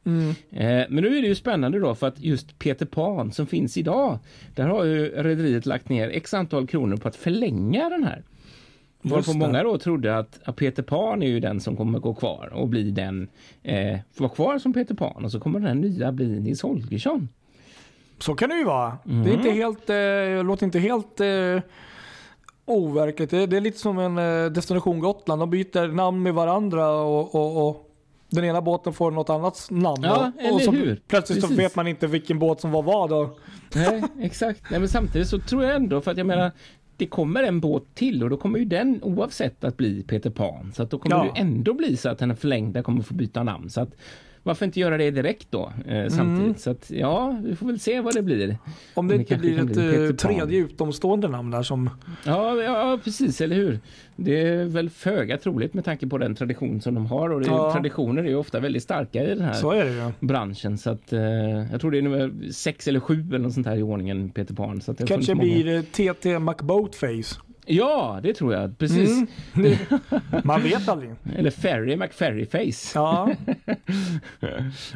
Eh, 0.52 0.86
men 0.90 1.04
nu 1.04 1.18
är 1.18 1.22
det 1.22 1.28
ju 1.28 1.36
spännande 1.36 1.80
då 1.80 1.96
för 1.96 2.08
att 2.08 2.20
just 2.20 2.60
Peter 2.60 2.86
Pan 2.86 3.32
som 3.32 3.48
finns 3.48 3.78
idag, 3.78 4.20
där 4.56 4.68
har 4.68 4.84
ju 4.84 5.10
rederiet 5.10 5.66
lagt 5.66 5.90
ner 5.90 6.10
x 6.10 6.34
antal 6.34 6.68
kronor 6.68 6.98
på 6.98 7.08
att 7.08 7.16
förlänga 7.16 7.90
den 7.90 8.04
här. 8.04 8.24
Varpå 9.02 9.32
det. 9.32 9.38
många 9.38 9.64
då 9.64 9.78
trodde 9.78 10.18
att, 10.18 10.56
Peter 10.56 10.84
Pan 10.84 11.24
är 11.24 11.28
ju 11.28 11.40
den 11.40 11.60
som 11.60 11.78
kommer 11.78 12.00
gå 12.00 12.14
kvar 12.14 12.50
och 12.54 12.68
bli 12.68 12.92
den, 12.92 13.28
eh, 13.64 14.00
vara 14.18 14.30
kvar 14.30 14.60
som 14.60 14.74
Peter 14.74 14.96
Pan 14.96 15.26
och 15.26 15.32
så 15.32 15.40
kommer 15.40 15.60
den 15.60 15.82
nya 15.82 16.12
bli 16.12 16.40
Nils 16.40 16.62
Holgersson. 16.62 17.30
Så 18.20 18.36
kan 18.36 18.50
det 18.50 18.56
ju 18.56 18.64
vara. 18.64 18.98
Det 19.04 19.12
Mm. 19.12 19.28
är 19.28 19.34
inte 19.34 19.52
helt, 19.52 19.90
eh, 19.90 20.44
låter 20.46 20.66
inte 20.66 20.80
helt 20.80 21.20
eh, 21.20 21.62
overkligt. 22.66 23.30
Det, 23.32 23.46
det 23.46 23.58
är 23.58 23.62
lite 23.62 23.80
som 23.80 24.00
en 24.00 24.18
eh, 24.18 24.52
Destination 24.52 25.00
Gotland. 25.00 25.42
De 25.42 25.50
byter 25.50 25.88
namn 25.88 26.24
med 26.24 26.34
varandra 26.34 26.90
och, 26.92 27.36
och, 27.36 27.68
och 27.70 27.86
den 28.30 28.46
ena 28.46 28.62
båten 28.62 28.94
får 28.94 29.12
något 29.12 29.30
annat 29.30 29.68
namn. 29.72 30.04
Ja, 30.04 30.32
och, 30.36 30.42
eller 30.42 30.54
och 30.54 30.62
så 30.62 30.72
hur? 30.72 31.02
Plötsligt 31.08 31.48
så 31.48 31.54
vet 31.56 31.76
man 31.76 31.88
inte 31.88 32.08
vilken 32.08 32.40
båt 32.40 32.62
som 32.62 32.72
var 32.72 32.84
vad. 32.84 33.30
Nej, 33.76 34.04
exakt. 34.20 34.62
Nej, 34.72 34.80
men 34.80 34.90
samtidigt 34.90 35.28
så 35.28 35.40
tror 35.40 35.64
jag 35.64 35.76
ändå, 35.76 36.02
för 36.02 36.12
att 36.12 36.18
jag 36.18 36.28
menar, 36.28 36.52
det 37.00 37.06
kommer 37.08 37.44
en 37.44 37.60
båt 37.60 37.96
till 37.96 38.24
och 38.24 38.30
då 38.30 38.38
kommer 38.38 38.60
ju 38.60 38.66
den 38.66 39.00
oavsett 39.04 39.64
att 39.64 39.78
bli 39.78 40.04
Peter 40.04 40.30
Pan. 40.30 40.72
Så 40.76 40.84
att 40.84 40.90
då 40.90 41.00
kommer 41.00 41.16
Ja. 41.16 41.22
det 41.34 41.40
ju 41.40 41.46
ändå 41.48 41.74
bli 41.74 41.98
så 41.98 42.10
att 42.10 42.18
den 42.20 42.36
förlängda 42.36 42.84
kommer 42.84 43.02
få 43.02 43.14
byta 43.14 43.44
namn. 43.44 43.70
Så 43.70 43.82
att 43.82 43.96
varför 44.50 44.66
inte 44.66 44.80
göra 44.80 44.98
det 44.98 45.12
direkt 45.12 45.48
då 45.52 45.72
eh, 45.88 46.08
samtidigt? 46.08 46.40
Mm. 46.44 46.56
Så 46.58 46.70
att 46.72 46.92
ja, 46.92 47.38
vi 47.44 47.56
får 47.56 47.66
väl 47.66 47.80
se 47.80 48.02
vad 48.02 48.14
det 48.14 48.22
blir. 48.22 48.58
Om 48.94 49.08
det 49.08 49.16
inte 49.16 49.36
blir 49.38 49.60
ett 49.60 49.66
bli 49.66 50.06
eh, 50.08 50.12
tredje 50.12 50.60
utomstående 50.60 51.28
namn 51.28 51.52
där 51.52 51.64
som... 51.64 51.90
Ja, 52.26 52.56
ja, 52.56 53.00
precis, 53.04 53.42
eller 53.42 53.56
hur? 53.56 53.80
Det 54.16 54.42
är 54.42 54.66
väl 54.66 54.90
föga 54.90 55.38
troligt 55.38 55.74
med 55.74 55.86
tanke 55.86 56.08
på 56.08 56.18
den 56.18 56.36
tradition 56.36 56.82
som 56.82 56.94
de 56.94 57.06
har 57.06 57.30
och 57.30 57.42
det, 57.42 57.48
Ja. 57.48 57.74
traditioner 57.74 58.24
är 58.24 58.28
ju 58.28 58.36
ofta 58.36 58.60
väldigt 58.60 58.84
starka 58.84 59.24
i 59.24 59.28
den 59.28 59.42
här 59.42 59.54
Så 59.54 59.72
är 59.72 59.86
det 59.86 59.92
ju. 59.92 60.12
branschen. 60.28 60.78
Så 60.78 60.90
att, 60.90 61.14
eh, 61.14 61.22
jag 61.72 61.82
tror 61.82 61.92
det 61.92 61.98
är 61.98 62.02
nummer 62.02 62.52
sex 62.52 62.88
eller 62.88 63.00
sju 63.00 63.26
eller 63.30 63.40
något 63.40 63.54
sånt 63.54 63.68
här 63.68 63.76
i 63.78 63.82
ordningen, 63.84 64.30
Peter 64.30 64.54
Pan. 64.56 64.82
Så 64.82 64.92
att 64.92 64.98
det 64.98 65.08
Kanske 65.08 65.36
funnits 65.36 65.54
många. 65.56 65.64
blir 65.64 65.76
eh, 66.06 66.14
TT 66.14 66.40
McBoatface. 66.40 67.36
Ja, 67.72 68.20
det 68.24 68.34
tror 68.34 68.54
jag. 68.54 68.78
Precis. 68.78 69.10
Mm. 69.12 69.28
Det- 69.54 69.80
Man 70.44 70.62
vet 70.64 70.88
aldrig. 70.90 71.12
Eller 71.36 71.52
Ferry 71.52 71.96
McFerryface. 71.96 72.92
Ja, 72.96 73.30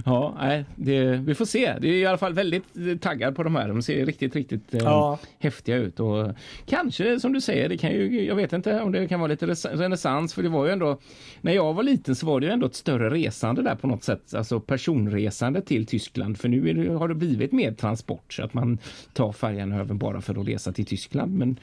Ja, 0.05 0.35
nej, 0.39 0.65
det, 0.75 1.03
vi 1.17 1.35
får 1.35 1.45
se. 1.45 1.73
Det 1.81 1.87
är 1.87 1.93
i 1.93 2.05
alla 2.05 2.17
fall 2.17 2.33
väldigt 2.33 3.01
taggad 3.01 3.35
på 3.35 3.43
de 3.43 3.55
här. 3.55 3.67
De 3.67 3.81
ser 3.81 4.05
riktigt, 4.05 4.35
riktigt 4.35 4.73
eh, 4.73 4.79
ja. 4.83 5.19
häftiga 5.39 5.75
ut 5.77 5.99
och 5.99 6.27
kanske 6.65 7.19
som 7.19 7.33
du 7.33 7.41
säger, 7.41 7.69
det 7.69 7.77
kan 7.77 7.91
ju, 7.91 8.25
jag 8.25 8.35
vet 8.35 8.53
inte 8.53 8.81
om 8.81 8.91
det 8.91 9.07
kan 9.07 9.19
vara 9.19 9.27
lite 9.27 9.45
renässans 9.47 10.33
för 10.33 10.43
det 10.43 10.49
var 10.49 10.65
ju 10.65 10.71
ändå, 10.71 10.99
när 11.41 11.53
jag 11.53 11.73
var 11.73 11.83
liten 11.83 12.15
så 12.15 12.25
var 12.25 12.39
det 12.39 12.45
ju 12.45 12.51
ändå 12.51 12.67
ett 12.67 12.75
större 12.75 13.09
resande 13.09 13.61
där 13.61 13.75
på 13.75 13.87
något 13.87 14.03
sätt, 14.03 14.33
alltså 14.33 14.59
personresande 14.59 15.61
till 15.61 15.85
Tyskland 15.85 16.37
för 16.37 16.49
nu 16.49 16.73
det, 16.73 16.93
har 16.93 17.07
det 17.07 17.15
blivit 17.15 17.51
mer 17.51 17.71
transport 17.71 18.33
så 18.33 18.43
att 18.43 18.53
man 18.53 18.77
tar 19.13 19.31
färjan 19.31 19.71
över 19.71 19.93
bara 19.93 20.21
för 20.21 20.41
att 20.41 20.47
resa 20.47 20.71
till 20.71 20.85
Tyskland. 20.85 21.37
Men 21.37 21.57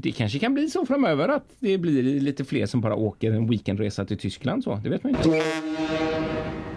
det 0.00 0.12
kanske 0.12 0.38
kan 0.38 0.54
bli 0.54 0.70
så 0.70 0.86
framöver 0.86 1.28
att 1.28 1.46
det 1.58 1.78
blir 1.78 2.20
lite 2.20 2.44
fler 2.44 2.66
som 2.66 2.80
bara 2.80 2.94
åker 2.94 3.32
en 3.32 3.50
weekendresa 3.50 4.04
till 4.04 4.18
Tyskland 4.18 4.64
så, 4.64 4.74
det 4.74 4.88
vet 4.88 5.04
man 5.04 5.16
inte. 5.16 5.42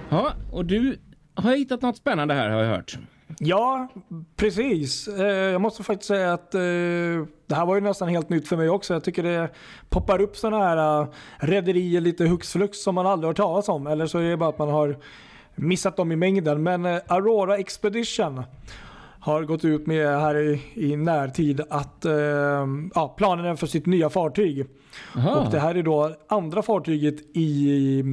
Ja, 0.09 0.33
och 0.51 0.65
du 0.65 0.97
har 1.35 1.55
hittat 1.55 1.81
något 1.81 1.97
spännande 1.97 2.33
här 2.33 2.49
har 2.49 2.63
jag 2.63 2.75
hört. 2.75 2.97
Ja, 3.39 3.87
precis. 4.35 5.07
Eh, 5.07 5.25
jag 5.27 5.61
måste 5.61 5.83
faktiskt 5.83 6.07
säga 6.07 6.33
att 6.33 6.55
eh, 6.55 6.61
det 7.47 7.55
här 7.55 7.65
var 7.65 7.75
ju 7.75 7.81
nästan 7.81 8.07
helt 8.07 8.29
nytt 8.29 8.47
för 8.47 8.57
mig 8.57 8.69
också. 8.69 8.93
Jag 8.93 9.03
tycker 9.03 9.23
det 9.23 9.49
poppar 9.89 10.21
upp 10.21 10.37
sådana 10.37 10.65
här 10.65 11.01
eh, 11.01 11.07
rederier 11.37 12.01
lite 12.01 12.25
hux 12.25 12.51
flux 12.51 12.83
som 12.83 12.95
man 12.95 13.07
aldrig 13.07 13.27
hört 13.27 13.37
talas 13.37 13.69
om. 13.69 13.87
Eller 13.87 14.07
så 14.07 14.17
är 14.17 14.29
det 14.29 14.37
bara 14.37 14.49
att 14.49 14.59
man 14.59 14.69
har 14.69 14.97
missat 15.55 15.97
dem 15.97 16.11
i 16.11 16.15
mängden. 16.15 16.63
Men 16.63 16.85
Aurora 16.85 17.57
Expedition 17.57 18.43
har 19.25 19.43
gått 19.43 19.65
ut 19.65 19.87
med 19.87 20.07
här 20.19 20.35
i, 20.37 20.61
i 20.75 20.95
närtid 20.95 21.61
att 21.69 22.05
eh, 22.05 22.13
ja, 22.95 23.13
planen 23.17 23.45
är 23.45 23.55
för 23.55 23.67
sitt 23.67 23.85
nya 23.85 24.09
fartyg. 24.09 24.65
Aha. 25.17 25.35
Och 25.35 25.51
det 25.51 25.59
här 25.59 25.75
är 25.75 25.83
då 25.83 26.15
andra 26.27 26.61
fartyget 26.61 27.15
i, 27.33 27.69
i 27.69 28.03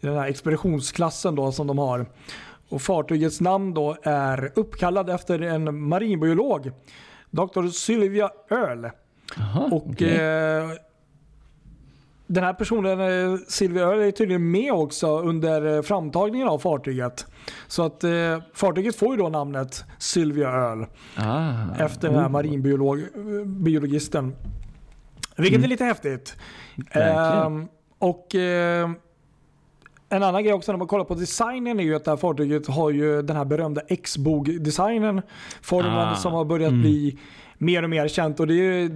den 0.00 0.14
här 0.16 0.26
expeditionsklassen 0.28 1.34
då 1.34 1.52
som 1.52 1.66
de 1.66 1.78
har. 1.78 2.06
Och 2.68 2.82
fartygets 2.82 3.40
namn 3.40 3.74
då 3.74 3.96
är 4.02 4.52
uppkallad 4.54 5.10
efter 5.10 5.40
en 5.42 5.88
marinbiolog, 5.88 6.70
Dr. 7.30 7.66
Sylvia 7.68 8.30
Earle. 8.50 8.92
Aha, 9.38 9.68
Och 9.72 9.86
okej. 9.86 10.16
eh, 10.16 10.70
den 12.26 12.44
här 12.44 12.52
personen, 12.52 13.00
eh, 13.00 13.38
Sylvia 13.48 13.82
Earle, 13.82 14.06
är 14.06 14.10
tydligen 14.10 14.50
med 14.50 14.72
också 14.72 15.20
under 15.20 15.76
eh, 15.76 15.82
framtagningen 15.82 16.48
av 16.48 16.58
fartyget. 16.58 17.26
Så 17.66 17.82
att 17.82 18.04
eh, 18.04 18.38
fartyget 18.54 18.96
får 18.96 19.10
ju 19.10 19.22
då 19.22 19.28
namnet 19.28 19.84
Sylvia 19.98 20.48
Earle 20.48 20.86
ah, 21.16 21.84
efter 21.84 22.08
den 22.08 22.18
här 22.18 22.26
oh, 22.26 22.30
marinbiologisten. 22.30 24.36
Vilket 25.36 25.64
är 25.64 25.68
lite 25.68 25.84
häftigt. 25.84 26.36
Ehm, 26.90 27.68
och 27.98 28.34
ehm, 28.34 28.94
en 30.08 30.22
annan 30.22 30.44
grej 30.44 30.52
också 30.52 30.72
när 30.72 30.78
man 30.78 30.88
kollar 30.88 31.04
på 31.04 31.14
designen 31.14 31.80
är 31.80 31.84
ju 31.84 31.94
att 31.94 32.04
det 32.04 32.10
här 32.10 32.16
fartyget 32.16 32.66
har 32.66 32.90
ju 32.90 33.22
den 33.22 33.36
här 33.36 33.44
berömda 33.44 33.80
X-bog-designen. 33.88 35.22
Formen 35.62 36.08
Ah, 36.08 36.14
som 36.14 36.32
har 36.32 36.44
börjat 36.44 36.70
mm. 36.70 36.80
bli 36.80 37.18
mer 37.58 37.82
och 37.82 37.90
mer 37.90 38.08
känt 38.08 38.40
och 38.40 38.46
det 38.46 38.54
är 38.54 38.56
ju 38.56 38.88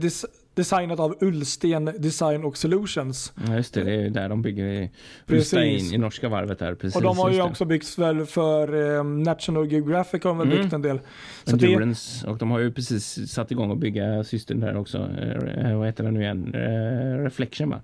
designat 0.59 1.01
av 1.01 1.17
Ullsten 1.21 1.85
Design 1.99 2.45
och 2.45 2.57
Solutions. 2.57 3.33
Ja, 3.47 3.55
just 3.57 3.75
det, 3.75 3.85
det 3.85 3.95
är 3.95 4.11
där 4.11 4.29
de 4.29 4.43
bygger 4.43 4.65
i 4.65 4.91
Precis. 5.27 5.53
Rusta 5.55 5.65
in 5.65 5.95
i 5.95 5.99
norska 5.99 6.29
varvet 6.29 6.59
där. 6.59 6.75
Precis, 6.75 6.97
och 6.97 7.03
de 7.03 7.19
har 7.19 7.31
ju 7.31 7.37
det. 7.37 7.43
också 7.43 7.65
byggts 7.65 7.99
väl 7.99 8.27
för 8.27 8.99
ehm, 9.01 9.23
National 9.23 9.73
Geographic 9.73 10.25
har 10.25 10.31
de 10.31 10.39
väl 10.39 10.47
Mm. 10.49 10.63
byggt 10.63 10.73
en 10.73 10.83
del. 10.83 11.01
Så 11.45 11.57
det, 11.57 11.67
Endurance 11.67 12.27
och 12.27 12.39
de 12.39 12.51
har 12.51 12.59
ju 12.59 12.73
precis 12.73 13.33
satt 13.33 13.51
igång 13.51 13.73
att 13.73 13.79
bygga 13.79 14.25
systern 14.25 14.61
där 14.61 14.77
också. 14.77 14.99
Eh, 14.99 15.79
vad 15.79 15.87
heter 15.87 16.05
den 16.05 16.15
nu 16.15 16.21
igen? 16.23 16.55
Eh, 16.55 17.23
Reflection 17.25 17.71
va? 17.71 17.81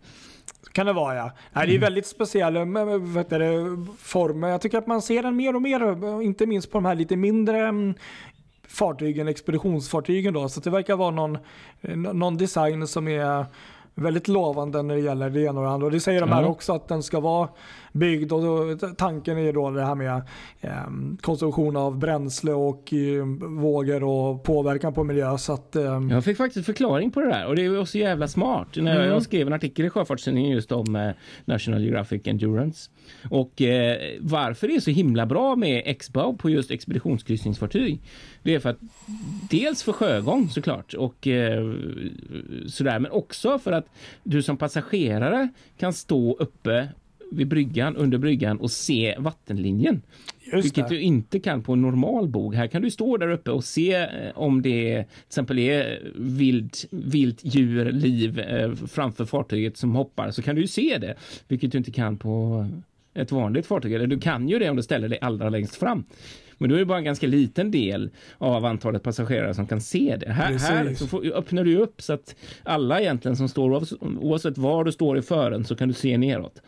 Kan 0.73 0.87
det 0.87 0.93
vara 0.93 1.15
ja. 1.17 1.33
Nej, 1.53 1.67
det 1.67 1.75
är 1.75 1.79
väldigt 1.79 2.07
speciell 2.07 2.57
eh, 2.57 2.65
vad 2.65 3.17
heter 3.17 3.39
det, 3.39 3.87
form. 3.99 4.43
Jag 4.43 4.61
tycker 4.61 4.79
att 4.79 4.87
man 4.87 5.03
ser 5.03 5.23
den 5.23 5.37
mer 5.37 5.55
och 5.57 5.63
mer, 5.63 5.83
eh, 6.05 6.27
inte 6.27 6.47
minst 6.47 6.71
på 6.71 6.79
de 6.79 6.85
här 6.85 6.95
lite 6.95 7.17
mindre 7.17 7.59
mm, 7.69 7.95
fartygen, 8.75 9.29
expeditionsfartygen 9.29 10.35
då. 10.35 10.49
Så 10.49 10.61
det 10.61 10.71
verkar 10.71 10.97
vara 10.97 11.11
någon, 11.11 11.39
eh, 11.83 11.97
någon 11.97 12.37
design 12.37 12.87
som 12.87 13.09
är 13.09 13.47
väldigt 13.97 14.29
lovande 14.29 14.83
när 14.83 14.95
det 14.95 15.01
gäller 15.01 15.31
det 15.31 15.41
ena 15.41 15.61
och 15.61 15.67
det 15.67 15.73
andra. 15.73 15.87
Och 15.87 15.93
det 15.93 16.01
säger 16.01 16.21
de 16.21 16.31
här 16.31 16.43
Ja. 16.43 16.49
också 16.49 16.73
att 16.73 16.89
den 16.89 17.03
ska 17.03 17.21
vara 17.21 17.49
byggd 17.93 18.33
och 18.33 18.43
då, 18.43 18.77
tanken 18.97 19.39
är 19.39 19.53
då 19.53 19.71
det 19.71 19.85
här 19.85 19.95
med 19.95 20.23
eh, 20.61 20.71
konsumtion 21.21 21.77
av 21.77 21.99
bränsle 21.99 22.53
och 22.53 22.93
eh, 22.93 23.25
vågor 23.61 24.05
och 24.05 24.43
påverkan 24.43 24.93
på 24.95 25.05
miljö. 25.05 25.39
Så 25.39 25.53
att, 25.53 25.77
eh, 25.77 26.01
Jag 26.11 26.25
fick 26.25 26.37
faktiskt 26.37 26.67
förklaring 26.67 27.11
på 27.11 27.21
det 27.21 27.27
där 27.29 27.47
och 27.47 27.57
det 27.57 27.65
är 27.65 27.81
också 27.81 27.99
jävla 27.99 28.29
smart. 28.29 28.69
När 28.77 28.97
Mm. 28.97 29.09
jag 29.09 29.23
skrev 29.23 29.47
en 29.47 29.53
artikel 29.53 29.85
i 29.87 29.91
Sjöfartstidningen 29.91 30.51
just 30.51 30.73
om 30.73 30.97
eh, 30.97 31.11
National 31.45 31.83
Geographic 31.83 32.23
Endurance 32.27 32.91
och 33.31 33.63
eh, 33.63 33.97
varför 34.21 34.69
det 34.69 34.75
är 34.77 34.81
så 34.81 34.91
himla 34.91 35.27
bra 35.27 35.57
med 35.57 35.83
X-Bow 35.87 36.37
på 36.37 36.51
just 36.51 36.71
expeditionskryssningsfartyg. 36.71 38.01
Det 38.45 38.55
är 38.55 38.61
för 38.61 38.71
att 38.71 38.79
dels 39.51 39.83
för 39.83 39.93
sjögång 39.93 40.51
såklart 40.51 40.95
och 40.95 41.27
eh, 41.27 41.75
sådär, 42.67 42.99
men 42.99 43.11
också 43.11 43.59
för 43.59 43.73
att 43.73 43.87
du 44.23 44.43
som 44.43 44.57
passagerare 44.57 45.49
kan 45.79 45.93
stå 45.93 46.37
uppe 46.37 46.89
vid 47.31 47.49
bryggan, 47.49 47.97
under 47.97 48.19
bryggan 48.19 48.61
och 48.61 48.71
se 48.71 49.17
vattenlinjen. 49.19 50.03
just 50.53 50.65
Vilket 50.65 50.89
det. 50.89 50.95
du 50.95 51.01
inte 51.01 51.41
kan 51.41 51.63
på 51.63 51.73
en 51.73 51.83
normal 51.83 52.29
bog. 52.29 52.55
Här 52.55 52.67
kan 52.67 52.83
du 52.83 52.91
stå 52.91 53.17
där 53.17 53.31
uppe 53.31 53.51
och 53.51 53.65
se 53.65 53.95
eh, 53.95 54.09
om 54.35 54.63
det 54.63 55.05
till 55.05 55.27
exempel 55.27 55.59
är 55.59 56.13
vilt, 56.17 56.87
vilt 56.91 57.41
djur, 57.43 57.93
liv 57.93 58.41
eh, 58.41 58.75
framför 58.75 59.25
fartyget 59.25 59.77
som 59.77 59.95
hoppar 59.95 60.31
så 60.31 60.43
kan 60.43 60.55
du 60.55 60.61
ju 60.61 60.69
se 60.69 60.99
det. 60.99 61.15
Vilket 61.49 61.73
du 61.73 61.79
inte 61.79 61.93
kan 61.93 62.17
på 62.17 62.67
ett 63.15 63.33
vanligt 63.33 63.67
fartyg. 63.67 63.93
Eller 63.93 64.07
du 64.07 64.19
kan 64.19 64.49
ju 64.49 64.59
det 64.59 64.71
om 64.71 64.77
du 64.77 64.83
ställer 64.83 65.09
dig 65.09 65.19
allra 65.21 65.49
längst 65.49 65.77
fram. 65.77 66.05
Men 66.59 66.69
då 66.71 66.75
är 66.75 66.79
det 66.79 66.85
bara 66.87 66.99
en 66.99 67.05
ganska 67.05 67.27
liten 67.27 67.71
del 67.71 68.11
av 68.39 68.65
antalet 68.65 69.03
passagerare 69.03 69.55
som 69.55 69.67
kan 69.67 69.81
se 69.81 70.17
det. 70.21 70.33
Här, 70.33 70.53
här 70.59 70.95
så 70.95 71.07
får, 71.07 71.27
öppnar 71.27 71.65
du 71.65 71.77
upp 71.77 72.03
så 72.03 72.13
att 72.13 72.35
alla 72.63 73.01
egentligen 73.01 73.37
som 73.37 73.49
står, 73.49 73.71
oavs- 73.71 74.19
oavsett 74.21 74.59
var 74.59 74.85
du 74.85 74.93
står 74.93 75.19
i 75.19 75.23
fören 75.23 75.65
så 75.65 75.77
kan 75.77 75.89
du 75.89 75.95
se 75.95 76.19
neråt. 76.19 76.63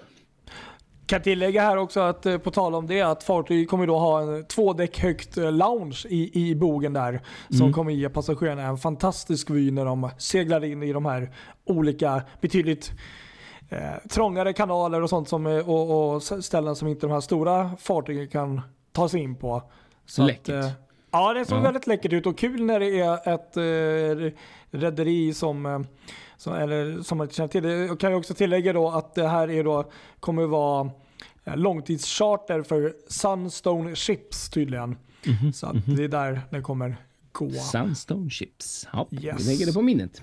Kan 1.06 1.22
tillägga 1.22 1.62
här 1.62 1.76
också 1.76 2.00
att 2.00 2.26
eh, 2.26 2.38
på 2.38 2.50
tal 2.50 2.74
om 2.74 2.86
det 2.86 3.02
att 3.02 3.22
fartyget 3.24 3.68
kommer 3.68 3.86
då 3.86 3.98
ha 3.98 4.20
en 4.22 4.44
två 4.46 4.72
däck 4.72 4.98
högt 4.98 5.36
eh, 5.38 5.52
lounge 5.52 6.04
i, 6.08 6.50
i 6.50 6.54
bogen 6.54 6.92
där. 6.92 7.20
Som 7.48 7.60
Mm. 7.60 7.72
kommer 7.72 7.92
ge 7.92 8.08
passagerarna 8.08 8.62
en 8.62 8.78
fantastisk 8.78 9.50
vy 9.50 9.70
när 9.70 9.84
de 9.84 10.10
seglar 10.18 10.64
in 10.64 10.82
i 10.82 10.92
de 10.92 11.04
här 11.06 11.30
olika 11.66 12.22
betydligt 12.40 12.92
eh, 13.70 14.08
trångare 14.10 14.52
kanaler 14.52 15.02
och 15.02 15.10
sånt 15.10 15.28
som, 15.28 15.46
är- 15.46 15.68
och, 15.68 16.14
och 16.14 16.22
ställen 16.22 16.76
som 16.76 16.88
inte 16.88 17.06
de 17.06 17.12
här 17.12 17.20
stora 17.20 17.70
fartygen 17.80 18.28
kan 18.28 18.60
ta 18.96 19.08
sig 19.08 19.20
in 19.20 19.36
på. 19.36 19.62
Så 20.06 20.26
Läckert. 20.26 20.48
eh, 20.64 20.70
ja 21.10 21.32
det 21.34 21.44
såg 21.44 21.58
Ja. 21.58 21.62
väldigt 21.62 21.86
läckert 21.86 22.12
ut 22.12 22.26
och 22.26 22.38
kul 22.38 22.64
när 22.64 22.80
det 22.80 23.00
är 23.00 23.34
ett 23.34 23.56
eh, 23.56 24.32
rederi 24.78 25.34
som 25.34 25.66
eh, 25.66 25.80
som, 26.38 26.54
eller, 26.54 27.02
som 27.02 27.18
man 27.18 27.24
inte 27.24 27.34
känner 27.34 27.48
till. 27.48 27.64
Jag 27.64 28.00
kan 28.00 28.10
ju 28.10 28.16
också 28.16 28.34
tillägga 28.34 28.72
då 28.72 28.88
att 28.90 29.14
det 29.14 29.28
här 29.28 29.50
är 29.50 29.64
då, 29.64 29.90
kommer 30.20 30.46
vara 30.46 30.90
eh, 31.44 31.56
långtidscharter 31.56 32.62
för 32.62 32.94
Sunstone 33.08 33.94
Ships 33.94 34.50
tydligen. 34.50 34.96
Mhm, 35.26 35.52
Så 35.52 35.66
att 35.66 35.76
det 35.96 36.04
är 36.04 36.08
där 36.08 36.40
den 36.50 36.62
kommer 36.62 36.96
gå. 37.32 37.50
Sunstone 37.50 38.30
Chips. 38.30 38.88
Ja, 38.92 39.06
Yes. 39.10 39.40
vi 39.40 39.52
lägger 39.52 39.66
det 39.66 39.72
på 39.72 39.82
minnet. 39.82 40.22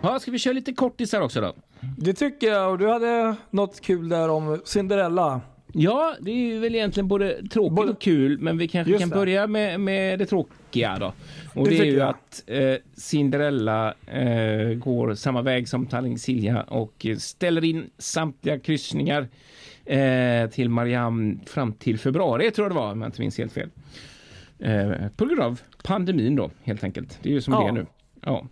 Ja, 0.00 0.18
ska 0.18 0.30
vi 0.30 0.38
köra 0.38 0.52
lite 0.54 0.72
kortisar 0.72 1.20
också 1.20 1.40
då? 1.40 1.52
Det 1.98 2.12
tycker 2.14 2.46
jag 2.46 2.70
och 2.70 2.78
du 2.78 2.88
hade 2.88 3.36
något 3.50 3.80
kul 3.80 4.08
där 4.08 4.28
om 4.28 4.60
Cinderella. 4.64 5.40
Ja, 5.78 6.14
det 6.20 6.30
är 6.30 6.34
ju 6.34 6.58
väl 6.58 6.74
egentligen 6.74 7.08
både 7.08 7.48
tråkigt 7.48 7.76
Både- 7.76 7.90
och 7.92 8.00
kul, 8.00 8.38
men 8.38 8.58
vi 8.58 8.68
kanske 8.68 8.90
Just 8.90 9.00
kan 9.02 9.08
det. 9.08 9.14
börja 9.14 9.46
med, 9.46 9.80
med 9.80 10.18
det 10.18 10.26
tråkiga 10.26 10.96
då. 11.00 11.12
Och 11.54 11.64
Det 11.64 11.70
det, 11.70 11.78
är 11.78 11.84
ju 11.84 11.96
jag. 11.96 12.08
att 12.08 12.42
eh, 12.46 12.74
Cinderella 12.94 13.94
eh, 14.06 14.68
går 14.74 15.14
samma 15.14 15.42
väg 15.42 15.68
som 15.68 15.86
Talling 15.86 16.18
Silja 16.18 16.62
och 16.62 17.06
ställer 17.18 17.64
in 17.64 17.90
samtliga 17.98 18.58
kryssningar 18.58 19.28
eh, 19.84 20.50
till 20.50 20.68
Mariam 20.68 21.40
fram 21.46 21.72
till 21.72 21.98
februari, 21.98 22.50
tror 22.50 22.64
jag 22.64 22.70
det 22.70 22.80
var, 22.80 22.92
om 22.92 23.02
jag 23.02 23.08
inte 23.08 23.20
minns 23.20 23.38
helt 23.38 23.52
fel. 23.52 23.68
Eh, 24.58 24.90
på 25.16 25.24
grund 25.26 25.40
av 25.40 25.60
pandemin 25.84 26.36
då, 26.36 26.50
helt 26.62 26.84
enkelt. 26.84 27.18
Det 27.22 27.28
är 27.28 27.32
ju 27.32 27.40
som 27.40 27.54
Ja. 27.54 27.60
det 27.62 27.68
är 27.68 27.72
nu. 27.72 27.86
Ja. 28.20 28.46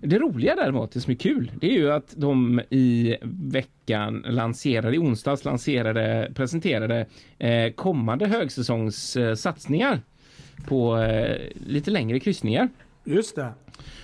Det 0.00 0.18
roliga 0.18 0.56
däremot, 0.56 0.92
det 0.92 1.00
som 1.00 1.10
är 1.10 1.14
kul, 1.14 1.50
det 1.60 1.66
är 1.66 1.74
ju 1.74 1.92
att 1.92 2.14
de 2.16 2.60
i 2.70 3.16
veckan 3.22 4.24
lanserade, 4.28 4.96
i 4.96 4.98
onsdags 4.98 5.44
lanserade, 5.44 6.32
presenterade 6.34 7.06
eh, 7.38 7.72
kommande 7.72 8.26
högsäsongssatsningar 8.26 10.00
på 10.66 10.98
eh, 10.98 11.36
lite 11.66 11.90
längre 11.90 12.20
kryssningar. 12.20 12.68
Just 13.04 13.36
det. 13.36 13.48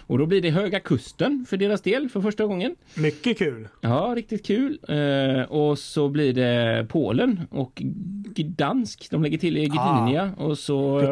Och 0.07 0.19
då 0.19 0.27
blir 0.27 0.41
det 0.41 0.51
Höga 0.51 0.81
Kusten 0.81 1.47
för 1.49 1.57
deras 1.57 1.83
del 1.83 2.09
för 2.09 2.21
första 2.21 2.47
gången. 2.47 2.77
Mycket 2.95 3.39
kul. 3.39 3.69
Ja, 3.81 4.13
riktigt 4.17 4.47
kul. 4.47 4.79
Eh, 4.89 5.43
och 5.43 5.79
så 5.79 6.09
blir 6.09 6.33
det 6.33 6.87
Polen 6.89 7.41
och 7.51 7.83
Gdansk. 8.37 9.11
De 9.11 9.23
lägger 9.23 9.39
till 9.39 9.57
i 9.57 9.65
Gdynia 9.67 10.33
och 10.37 10.59
så 10.59 11.01
eh, 11.01 11.11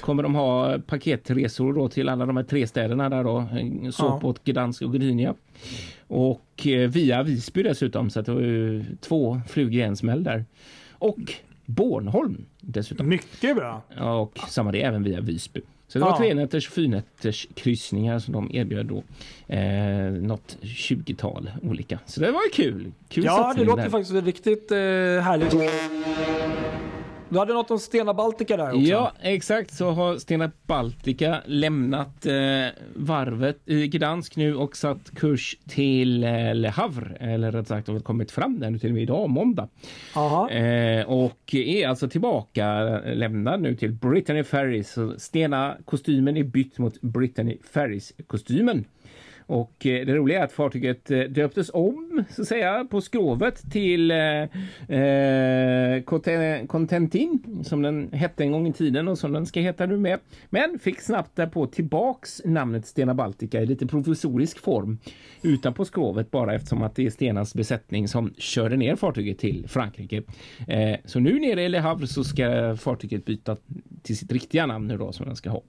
kommer 0.00 0.22
de 0.22 0.34
ha 0.34 0.78
paketresor 0.78 1.72
då 1.72 1.88
till 1.88 2.08
alla 2.08 2.26
de 2.26 2.36
här 2.36 2.44
tre 2.44 2.66
städerna 2.66 3.08
där 3.08 3.24
då. 3.24 3.38
eh, 3.38 3.90
Sopot, 3.90 4.44
Gdansk 4.44 4.82
och 4.82 4.94
Gdynia. 4.94 5.34
Och 6.06 6.66
eh, 6.66 6.88
via 6.90 7.22
Visby 7.22 7.62
dessutom 7.62 8.10
så 8.10 8.20
att 8.20 8.26
det 8.26 8.32
var 8.34 8.40
ju 8.40 8.84
två 9.00 9.40
flugor 9.48 9.74
i 9.74 9.82
en 9.82 9.96
smäll 9.96 10.24
där. 10.24 10.44
Och 10.92 11.32
Bornholm 11.66 12.44
dessutom. 12.60 13.08
Mycket 13.08 13.56
bra. 13.56 13.82
Och 14.00 14.38
samma 14.48 14.72
det 14.72 14.82
även 14.82 15.02
via 15.02 15.20
Visby. 15.20 15.60
Så 15.88 15.98
det 15.98 16.04
var 16.04 16.10
Ja. 16.12 16.16
tre 16.18 16.34
nätters, 16.34 16.68
fyrnätters 16.68 17.48
kryssningar 17.54 18.18
som 18.18 18.32
de 18.34 18.50
erbjöd 18.54 18.86
då. 18.86 19.02
Eh, 19.54 20.10
något 20.12 20.56
20-tal 20.62 21.50
olika. 21.62 21.98
Så 22.06 22.20
det 22.20 22.30
var 22.30 22.52
kul. 22.52 22.92
Kul 23.08 23.24
Ja, 23.24 23.54
det 23.56 23.64
låter 23.64 23.82
där. 23.82 23.90
faktiskt 23.90 24.24
riktigt 24.26 24.70
eh, 24.72 24.76
härligt. 24.78 25.54
Du 27.34 27.38
hade 27.38 27.52
något 27.54 27.70
om 27.70 27.78
Stena 27.78 28.14
Baltica 28.14 28.56
där 28.56 28.68
också. 28.68 28.78
Ja, 28.78 29.12
exakt. 29.20 29.74
Så 29.74 29.90
har 29.90 30.18
Stena 30.18 30.50
Baltica 30.66 31.42
lämnat 31.46 32.26
eh, 32.26 32.32
varvet 32.94 33.58
i 33.64 33.88
Gdansk 33.88 34.36
nu 34.36 34.54
och 34.54 34.76
satt 34.76 35.10
kurs 35.14 35.56
till 35.68 36.24
eh, 36.24 36.54
Le 36.54 36.68
Havre. 36.68 37.16
Eller 37.20 37.52
rätt 37.52 37.68
sagt 37.68 37.88
har 37.88 38.00
kommit 38.00 38.30
fram 38.30 38.60
där 38.60 38.70
nu 38.70 38.78
till 38.78 38.88
och 38.88 38.94
med 38.94 39.02
idag, 39.02 39.30
måndag. 39.30 39.68
Eh, 40.50 41.06
och 41.06 41.54
är 41.54 41.88
alltså 41.88 42.08
tillbaka 42.08 42.84
lämnad 43.04 43.60
nu 43.60 43.76
till 43.76 43.92
Brittany 43.92 44.44
Ferries. 44.44 44.92
Så 44.92 45.14
Stena 45.18 45.76
kostymen 45.84 46.36
är 46.36 46.44
bytt 46.44 46.78
mot 46.78 47.00
Brittany 47.00 47.58
Ferries 47.72 48.12
kostymen. 48.26 48.84
Och 49.46 49.86
eh, 49.86 50.06
det 50.06 50.14
roliga 50.14 50.40
är 50.40 50.44
att 50.44 50.52
fartyget 50.52 51.10
eh, 51.10 51.20
döptes 51.20 51.70
om 51.74 52.24
så 52.30 52.42
att 52.42 52.48
säga 52.48 52.84
på 52.84 53.00
skrovet 53.00 53.72
till 53.72 54.10
eh, 54.10 54.42
eh, 54.98 56.02
Contentin 56.66 57.62
som 57.64 57.82
den 57.82 58.12
hette 58.12 58.42
en 58.42 58.52
gång 58.52 58.66
i 58.66 58.72
tiden 58.72 59.08
och 59.08 59.18
som 59.18 59.32
den 59.32 59.46
ska 59.46 59.60
heta 59.60 59.86
nu 59.86 59.96
med. 59.96 60.18
Men 60.50 60.78
fick 60.78 61.00
snabbt 61.00 61.36
därpå 61.36 61.66
tillbaks 61.66 62.42
namnet 62.44 62.86
Stena 62.86 63.14
Baltica 63.14 63.60
i 63.60 63.66
lite 63.66 63.86
provisorisk 63.86 64.58
form 64.58 64.98
utanpå 65.42 65.84
skrovet 65.84 66.30
bara 66.30 66.54
eftersom 66.54 66.82
att 66.82 66.96
det 66.96 67.06
är 67.06 67.10
Stenas 67.10 67.54
besättning 67.54 68.08
som 68.08 68.34
körde 68.38 68.76
ner 68.76 68.96
fartyget 68.96 69.38
till 69.38 69.68
Frankrike. 69.68 70.22
Eh, 70.68 70.96
så 71.04 71.20
nu 71.20 71.40
nere 71.40 71.62
i 71.62 71.68
Le 71.68 71.78
Havre 71.78 72.06
så 72.06 72.24
ska 72.24 72.76
fartyget 72.76 73.24
byta 73.24 73.56
till 74.04 74.18
sitt 74.18 74.32
riktiga 74.32 74.66
namn 74.66 74.88
nu 74.88 74.96
då 74.96 75.12
som 75.12 75.26
den 75.26 75.36
ska 75.36 75.50
ha 75.50 75.62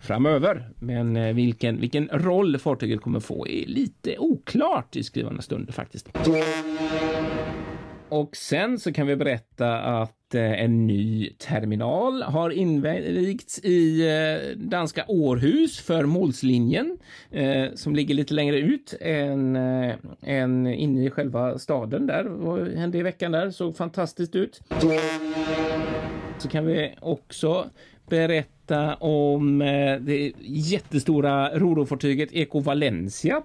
framöver. 0.00 0.70
Men 0.78 1.16
eh, 1.16 1.34
vilken, 1.34 1.80
vilken 1.80 2.08
roll 2.08 2.58
fartyget 2.58 3.00
kommer 3.00 3.20
få 3.20 3.48
är 3.48 3.66
lite 3.66 4.18
oklart 4.18 4.96
i 4.96 5.02
skrivande 5.02 5.42
stund 5.42 5.74
faktiskt. 5.74 6.08
Och 8.08 8.36
sen 8.36 8.78
så 8.78 8.92
kan 8.92 9.06
vi 9.06 9.16
berätta 9.16 9.78
att 9.78 10.34
eh, 10.34 10.62
en 10.62 10.86
ny 10.86 11.30
terminal 11.30 12.22
har 12.22 12.50
invigts 12.50 13.58
i 13.58 14.08
eh, 14.08 14.56
danska 14.56 15.04
Århus 15.08 15.80
för 15.80 16.04
Målslinjen 16.04 16.98
som 17.74 17.96
ligger 17.96 18.14
lite 18.14 18.34
längre 18.34 18.58
ut 18.58 18.94
än, 19.00 19.56
än 20.22 20.66
inne 20.66 21.06
i 21.06 21.10
själva 21.10 21.58
staden 21.58 22.06
där. 22.06 22.24
Vad 22.24 22.68
hände 22.68 22.98
i 22.98 23.02
veckan 23.02 23.32
där? 23.32 23.50
Såg 23.50 23.76
fantastiskt 23.76 24.34
ut. 24.34 24.60
Så 26.38 26.48
kan 26.48 26.66
vi 26.66 26.94
också 27.00 27.70
berätta 28.08 28.94
om 28.94 29.62
eh, 29.62 30.00
det 30.00 30.32
jättestora 30.40 31.58
rorofartyget 31.58 32.28
Eco 32.32 32.60
Valencia 32.60 33.42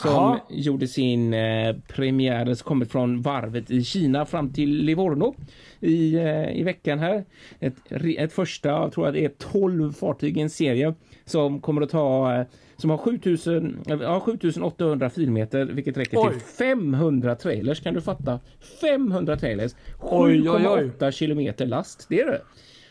som 0.00 0.10
Jaha. 0.10 0.40
gjorde 0.50 0.88
sin 0.88 1.34
eh, 1.34 1.76
premiär, 1.88 2.54
som 2.54 2.64
kommit 2.64 2.92
från 2.92 3.22
varvet 3.22 3.70
i 3.70 3.84
Kina 3.84 4.26
fram 4.26 4.52
till 4.52 4.70
Livorno 4.84 5.34
i, 5.80 6.14
eh, 6.14 6.58
i 6.58 6.62
veckan 6.62 6.98
här. 6.98 7.24
Ett, 7.60 7.92
ett 8.18 8.32
första, 8.32 8.68
jag 8.68 8.92
tror 8.92 9.06
att 9.06 9.14
det 9.14 9.24
är 9.24 9.32
12 9.52 9.92
fartyg 9.92 10.36
i 10.38 10.40
en 10.40 10.50
serie 10.50 10.94
som 11.24 11.60
kommer 11.60 11.82
att 11.82 11.90
ta 11.90 12.34
eh, 12.34 12.46
som 12.76 12.90
har 12.90 12.98
7000, 12.98 13.82
ja, 13.86 14.20
7800 14.20 15.10
filmeter 15.10 15.64
vilket 15.64 15.96
räcker 15.96 16.18
Oj. 16.18 16.32
till 16.32 16.40
500 16.40 17.34
trailers 17.34 17.82
kan 17.82 17.94
du 17.94 18.00
fatta. 18.00 18.40
500 18.80 19.36
trailers. 19.36 19.72
Oj, 20.00 20.50
oj, 20.50 20.68
oj. 20.68 20.90
7,8 20.98 21.10
kilometer 21.10 21.66
last. 21.66 22.06
Det 22.08 22.20
är 22.20 22.26
det. 22.26 22.40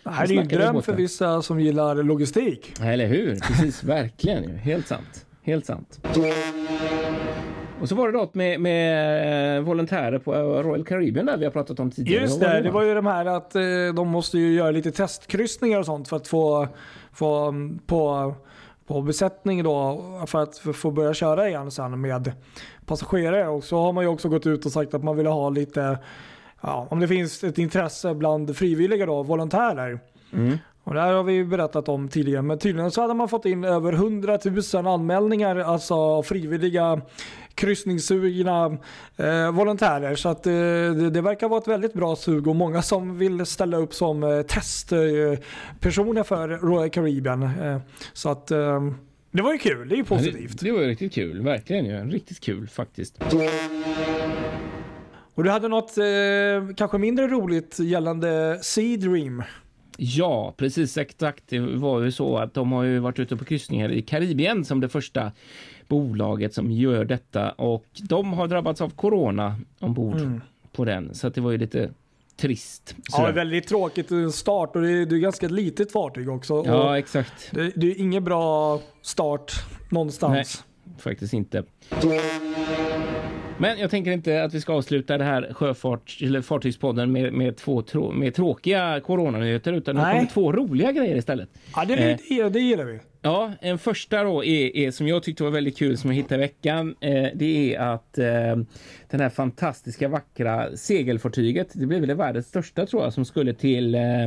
Det 0.04 0.10
här 0.10 0.24
är 0.24 0.30
ju 0.30 0.40
en 0.40 0.48
dröm 0.48 0.82
för 0.82 0.94
vissa 0.94 1.42
som 1.42 1.60
gillar 1.60 1.96
logistik. 1.96 2.74
Eller 2.82 3.08
hur? 3.08 3.36
Precis, 3.36 3.84
verkligen. 3.84 4.58
Helt 4.58 4.88
sant. 4.88 5.26
Helt 5.42 5.66
sant. 5.66 6.00
Och 7.82 7.90
så 7.90 7.96
var 7.96 8.12
det 8.12 8.18
något 8.18 8.36
med, 8.36 8.60
med 8.60 9.58
eh, 9.58 9.64
volontärer 9.64 10.20
på 10.20 10.36
eh, 10.36 10.40
Royal 10.40 10.86
Caribbean 10.86 11.26
där 11.26 11.38
vi 11.38 11.46
har 11.46 11.52
pratat 11.52 11.80
om 11.80 11.92
tidigare. 11.92 12.22
Just 12.22 12.40
det, 12.40 12.62
det 12.62 12.70
va? 12.70 12.72
var 12.72 12.84
ju 12.84 12.94
de 12.94 13.06
här 13.06 13.26
att 13.26 13.56
eh, 13.56 13.62
de 13.96 14.08
måste 14.08 14.38
ju 14.38 14.54
göra 14.54 14.72
lite 14.72 14.92
testkryssningar 14.92 15.80
och 15.80 15.86
sånt 15.86 16.08
för 16.08 16.18
att 16.18 16.28
få, 16.28 16.68
få 17.14 17.36
mm, 17.36 17.80
på, 17.86 18.34
på 18.88 19.02
besättning 19.02 19.64
då 19.64 20.02
för 20.28 20.44
att 20.44 20.58
få 20.58 20.92
börja 20.92 21.14
köra 21.14 21.50
igen 21.50 21.72
sen 21.72 22.02
med 22.02 22.32
passagerare. 22.86 23.48
Och 23.48 23.64
så 23.64 23.82
har 23.82 23.94
man 23.94 24.04
ju 24.04 24.10
också 24.10 24.30
gått 24.30 24.48
ut 24.48 24.66
och 24.66 24.72
sagt 24.72 24.94
att 24.94 25.04
man 25.04 25.18
vill 25.18 25.28
ha 25.28 25.50
lite, 25.50 26.00
ja, 26.62 26.88
om 26.90 27.00
det 27.00 27.08
finns 27.08 27.44
ett 27.44 27.58
intresse 27.58 28.14
bland 28.14 28.58
frivilliga 28.58 29.06
då, 29.06 29.24
volontärer. 29.24 30.00
Mm. 30.34 30.58
Och 30.84 30.94
det 30.94 31.02
här 31.02 31.14
har 31.14 31.24
vi 31.24 31.34
ju 31.34 31.46
berättat 31.46 31.90
om 31.90 32.10
tidigare, 32.10 32.42
men 32.42 32.60
tydligen 32.60 32.92
så 32.92 33.02
hade 33.02 33.14
man 33.14 33.30
fått 33.30 33.46
in 33.46 33.64
över 33.64 33.94
100 33.94 34.40
000 34.74 34.88
anmälningar, 34.88 35.56
alltså 35.56 36.24
frivilliga 36.24 37.02
kryssningssugna 37.56 38.78
eh, 39.18 39.52
volontärer. 39.52 40.16
Så 40.16 40.30
att 40.30 40.48
eh, 40.48 40.52
det, 40.54 41.10
det 41.10 41.22
verkar 41.22 41.50
vara 41.50 41.62
ett 41.62 41.68
väldigt 41.68 41.94
bra 41.94 42.16
sug 42.16 42.48
och 42.48 42.56
många 42.56 42.82
som 42.82 43.18
vill 43.18 43.46
ställa 43.46 43.78
upp 43.78 43.94
som 43.94 44.24
eh, 44.24 44.42
testpersoner 44.42 46.22
eh, 46.22 46.24
för 46.26 46.48
Royal 46.48 46.90
Caribbean. 46.90 47.44
Eh, 47.44 47.78
så 48.14 48.30
att 48.30 48.52
eh, 48.52 48.82
det 49.32 49.42
var 49.42 49.52
ju 49.52 49.58
kul, 49.58 49.90
det 49.90 49.96
är 49.96 49.98
ju 49.98 50.04
Ja, 50.10 50.16
positivt. 50.16 50.60
Det, 50.60 50.66
det 50.66 50.72
var 50.72 50.82
ju 50.82 50.88
riktigt 50.88 51.14
kul, 51.14 51.42
verkligen. 51.42 51.86
ju. 51.86 51.94
Riktigt 52.12 52.40
kul 52.40 52.68
faktiskt. 52.68 53.20
Och 55.36 55.44
du 55.44 55.50
hade 55.50 55.68
något 55.68 55.98
eh, 55.98 56.76
kanske 56.78 56.98
mindre 56.98 57.28
roligt 57.28 57.80
gällande 57.80 58.60
Sea 58.62 58.98
Dream. 58.98 59.44
Ja, 59.98 60.54
precis 60.58 60.98
exakt. 60.98 61.44
Det 61.48 61.60
var 61.60 62.02
ju 62.02 62.12
så 62.12 62.38
att 62.38 62.54
de 62.54 62.72
har 62.72 62.84
ju 62.84 63.00
varit 63.00 63.20
ute 63.20 63.36
på 63.38 63.46
kryssningar 63.46 63.92
i 63.92 64.02
Karibien 64.02 64.66
som 64.66 64.80
det 64.80 64.90
första 64.90 65.32
bolaget 65.88 66.54
som 66.54 66.72
gör 66.72 67.06
detta 67.06 67.52
och 67.52 67.86
de 68.10 68.34
har 68.34 68.48
drabbats 68.48 68.82
av 68.82 68.90
corona 68.90 69.56
ombord 69.80 70.40
på 70.72 70.86
den. 70.86 71.16
Så 71.16 71.30
det 71.30 71.42
var 71.42 71.52
ju 71.52 71.58
lite 71.58 71.90
trist. 72.38 72.96
Ja, 73.12 73.18
sådär. 73.18 73.32
väldigt 73.34 73.68
tråkigt 73.68 74.12
start 74.34 74.76
och 74.76 74.82
det 74.82 74.90
är, 74.92 75.06
det 75.06 75.16
är 75.16 75.20
ganska 75.20 75.48
litet 75.48 75.92
fartyg 75.92 76.30
också. 76.30 76.64
Ja 76.66 76.98
exakt. 76.98 77.52
det, 77.52 77.72
det 77.76 77.88
är 77.92 78.00
ingen 78.00 78.24
bra 78.24 78.80
start 79.02 79.52
någonstans. 79.90 80.64
Faktiskt 80.98 81.34
inte. 81.34 81.64
Men 83.58 83.78
jag 83.80 83.90
tänker 83.92 84.12
inte 84.12 84.44
att 84.44 84.54
vi 84.54 84.62
ska 84.62 84.74
avsluta 84.74 85.18
det 85.18 85.24
här 85.24 85.54
sjöfart 85.54 86.18
eller 86.22 86.42
fartygspodden 86.42 87.12
med, 87.12 87.34
med 87.34 87.58
två 87.58 87.82
trå, 87.82 88.12
med 88.12 88.34
tråkiga 88.36 89.02
coronanyheter 89.02 89.74
utan 89.74 89.96
det 89.96 90.02
Nej. 90.02 90.16
kommer 90.16 90.30
två 90.32 90.52
roliga 90.52 90.92
grejer 90.92 91.16
istället. 91.16 91.50
Ja, 91.76 91.86
det, 91.86 91.94
Eh. 91.94 92.18
det, 92.30 92.50
det 92.50 92.60
gillar 92.60 92.86
vi. 92.86 93.00
Ja, 93.26 93.52
en 93.62 93.78
första 93.78 94.24
då 94.24 94.44
är, 94.44 94.78
är 94.78 94.92
som 94.92 95.08
jag 95.08 95.24
tyckte 95.24 95.44
var 95.44 95.52
väldigt 95.52 95.78
kul 95.78 95.98
som 95.98 96.10
jag 96.10 96.16
hittade 96.16 96.36
i 96.36 96.48
veckan. 96.48 96.96
Eh, 97.00 97.28
det 97.36 97.76
är 97.76 97.80
att 97.80 98.18
eh, 98.18 98.56
den 99.10 99.20
här 99.20 99.30
fantastiska 99.30 100.08
vackra 100.08 100.78
segelfartyget, 100.78 101.68
det 101.74 101.86
blir 101.86 102.00
väl 102.00 102.08
det 102.08 102.16
världens 102.16 102.48
största 102.48 102.86
tror 102.86 103.04
jag, 103.04 103.14
som 103.14 103.26
skulle 103.26 103.54
till 103.54 103.96
eh, 103.96 104.24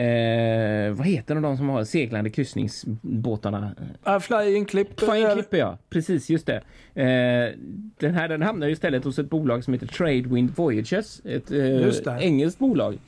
eh, 0.00 0.92
vad 0.92 1.06
heter 1.06 1.34
de, 1.34 1.42
de 1.42 1.56
som 1.56 1.68
har 1.68 1.84
seglande 1.84 2.30
kryssningsbåtarna? 2.30 3.74
Äh, 4.06 4.18
flying 4.18 4.64
Clip. 4.64 5.00
Fine 5.00 5.26
eh, 5.26 5.32
Clipper 5.32 5.58
ja, 5.58 5.78
precis 5.90 6.30
just 6.30 6.46
det. 6.46 6.62
Eh, 6.94 7.54
den 7.98 8.14
här 8.14 8.28
den 8.28 8.42
hamnar 8.42 8.66
ju 8.66 8.72
istället 8.72 9.04
hos 9.04 9.18
ett 9.18 9.30
bolag 9.30 9.64
som 9.64 9.74
heter 9.74 9.86
Tradewind 9.86 10.50
Voyages, 10.56 11.20
ett 11.24 11.50
engelskt 12.20 12.58
bolag. 12.58 12.98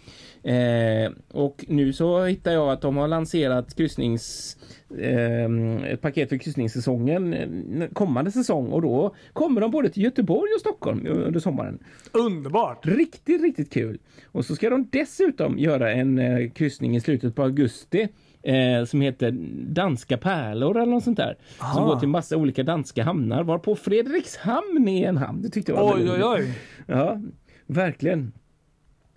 Eh, 0.42 1.12
och 1.28 1.64
nu 1.68 1.92
så 1.92 2.24
hittar 2.24 2.52
jag 2.52 2.68
att 2.72 2.80
de 2.80 2.96
har 2.96 3.08
lanserat 3.08 3.76
kryssnings 3.76 4.56
eh, 4.98 5.92
ett 5.92 6.00
paket 6.00 6.28
för 6.28 6.36
kryssningssäsongen 6.36 7.34
eh, 7.34 7.88
kommande 7.92 8.30
säsong 8.30 8.72
och 8.72 8.82
då 8.82 9.14
kommer 9.32 9.60
de 9.60 9.70
både 9.70 9.88
till 9.88 10.02
Göteborg 10.02 10.52
och 10.54 10.60
Stockholm 10.60 11.06
under 11.06 11.40
sommaren. 11.40 11.78
Underbart. 12.12 12.86
Riktigt, 12.86 13.42
riktigt 13.42 13.72
kul. 13.72 13.98
Och 14.26 14.44
så 14.44 14.54
ska 14.54 14.70
de 14.70 14.88
dessutom 14.92 15.58
göra 15.58 15.92
en 15.92 16.18
eh, 16.18 16.50
kryssning 16.50 16.96
i 16.96 17.00
slutet 17.00 17.34
på 17.34 17.42
augusti 17.42 18.08
eh, 18.42 18.84
som 18.84 19.00
heter 19.00 19.30
Danska 19.72 20.16
pärlor 20.16 20.76
eller 20.76 20.92
något 20.92 21.04
sånt 21.04 21.18
där. 21.18 21.36
Som 21.58 21.66
Aha. 21.66 21.86
går 21.86 22.00
till 22.00 22.08
massa 22.08 22.36
olika 22.36 22.62
danska 22.62 23.04
hamnar 23.04 23.44
varpå 23.44 23.76
Fredrikshamn 23.76 24.88
är 24.88 25.08
en 25.08 25.16
hamn. 25.16 25.42
Det 25.42 25.48
tyckte 25.48 25.72
jag 25.72 25.76
var 25.76 25.94
Oj, 25.94 26.10
oj, 26.10 26.24
oj. 26.24 26.58
Ja, 26.86 27.20
verkligen. 27.66 28.32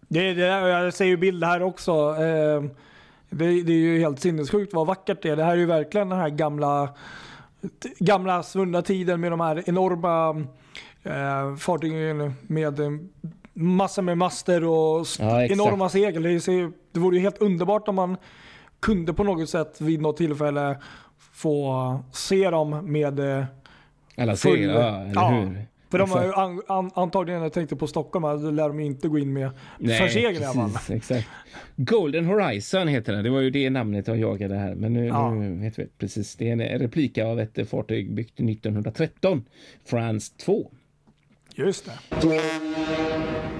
Det, 0.07 0.33
det, 0.33 0.45
jag 0.45 0.93
ser 0.93 1.05
ju 1.05 1.17
bilder 1.17 1.47
här 1.47 1.63
också. 1.63 1.91
Eh, 1.91 2.63
det, 3.29 3.45
det 3.63 3.73
är 3.73 3.77
ju 3.77 3.99
helt 3.99 4.19
sinnessjukt 4.19 4.73
vad 4.73 4.87
vackert 4.87 5.21
det 5.21 5.29
är. 5.29 5.35
Det 5.35 5.43
här 5.43 5.51
är 5.51 5.55
ju 5.57 5.65
verkligen 5.65 6.09
den 6.09 6.19
här 6.19 6.29
gamla, 6.29 6.89
gamla 7.99 8.43
svunna 8.43 8.81
tiden 8.81 9.21
med 9.21 9.31
de 9.31 9.39
här 9.39 9.63
enorma 9.69 10.45
eh, 11.03 11.55
fartygen 11.55 12.33
med 12.41 12.79
eh, 12.79 12.89
massor 13.53 14.01
med 14.01 14.17
master 14.17 14.63
och 14.63 15.05
Ja, 15.19 15.43
enorma 15.43 15.89
segel. 15.89 16.23
Det, 16.23 16.39
ser, 16.39 16.71
det 16.91 16.99
vore 16.99 17.15
ju 17.15 17.21
helt 17.21 17.37
underbart 17.41 17.87
om 17.87 17.95
man 17.95 18.17
kunde 18.79 19.13
på 19.13 19.23
något 19.23 19.49
sätt 19.49 19.81
vid 19.81 20.01
något 20.01 20.17
tillfälle 20.17 20.77
få 21.33 21.99
se 22.11 22.49
dem 22.49 22.91
med 22.91 23.19
eh, 23.19 23.45
Alla 24.17 24.33
Full- 24.33 24.35
segel, 24.35 24.69
ja, 24.69 25.01
eller 25.01 25.41
hur? 25.41 25.65
För 25.97 26.19
de 26.21 26.33
har 26.35 26.43
an, 26.43 26.61
an, 26.67 26.91
antagligen, 26.95 27.41
jag 27.41 27.53
tänkte 27.53 27.75
på 27.75 27.87
Stockholm, 27.87 28.23
här, 28.25 28.37
då 28.37 28.51
lär 28.51 28.67
de 28.67 28.79
inte 28.79 29.07
gå 29.07 29.19
in 29.19 29.33
med 29.33 29.49
Nej, 29.79 29.99
för 29.99 30.07
segel 30.07 30.41
i 30.41 30.45
alla 30.45 30.69
fall. 30.69 30.95
exakt. 30.95 31.27
Golden 31.75 32.25
Horizon 32.25 32.87
heter 32.87 33.13
den. 33.13 33.23
Det 33.23 33.29
var 33.29 33.41
ju 33.41 33.49
det 33.49 33.69
namnet 33.69 34.07
jag 34.07 34.17
jagade 34.17 34.55
här. 34.55 34.75
Men 34.75 34.93
nu, 34.93 35.05
Ja. 35.05 35.33
nu 35.33 35.61
vet 35.63 35.79
vi 35.79 35.87
precis. 35.97 36.35
Det 36.35 36.49
är 36.49 36.53
en 36.53 36.79
replika 36.79 37.25
av 37.27 37.39
ett 37.39 37.69
fartyg 37.69 38.13
byggt 38.13 38.39
1913. 38.39 39.45
France 39.85 40.33
2. 40.45 40.71
Just 41.57 41.85
det. 41.85 42.35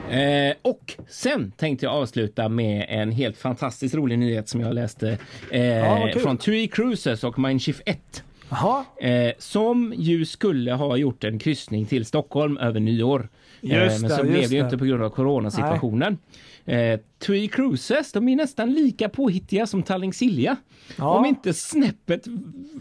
Eh, 0.10 0.56
och 0.62 0.93
sen 1.08 1.52
tänkte 1.52 1.86
jag 1.86 1.93
avsluta 1.95 2.50
med 2.50 2.86
en 2.89 3.12
helt 3.12 3.38
fantastiskt 3.38 3.95
rolig 3.95 4.19
nyhet 4.19 4.50
som 4.50 4.62
jag 4.62 4.74
läste 4.74 5.17
eh, 5.52 6.12
kul. 6.13 6.21
från 6.21 6.38
TUI 6.38 6.67
Cruises 6.67 7.24
och 7.24 7.39
Mein 7.39 7.60
Schiff 7.60 7.82
1. 7.86 8.24
Aha. 8.50 8.86
Eh, 9.02 9.32
som 9.38 9.94
ju 9.98 10.26
skulle 10.26 10.74
ha 10.74 10.98
gjort 10.98 11.24
en 11.24 11.40
kryssning 11.40 11.86
till 11.86 12.06
Stockholm 12.06 12.58
över 12.58 12.80
nyår. 12.80 13.30
Eh, 13.69 13.84
Just 13.84 14.01
men 14.01 14.10
det, 14.10 14.15
så 14.15 14.23
blev 14.23 14.36
just 14.36 14.49
det 14.49 14.56
ju 14.56 14.62
det. 14.62 14.65
inte 14.65 14.78
på 14.78 14.86
grund 14.86 15.04
av 15.04 15.10
coronasituationen. 15.10 16.17
Eh, 16.65 16.99
TUI 17.19 17.47
Cruises, 17.47 18.12
de 18.12 18.28
är 18.28 18.36
nästan 18.36 18.73
lika 18.73 19.10
påhittiga 19.10 19.67
som 19.67 19.84
Tallink 19.84 20.15
Silja. 20.15 20.56
Ja. 20.97 21.17
Om 21.17 21.25
inte 21.25 21.54
snäppet 21.54 22.25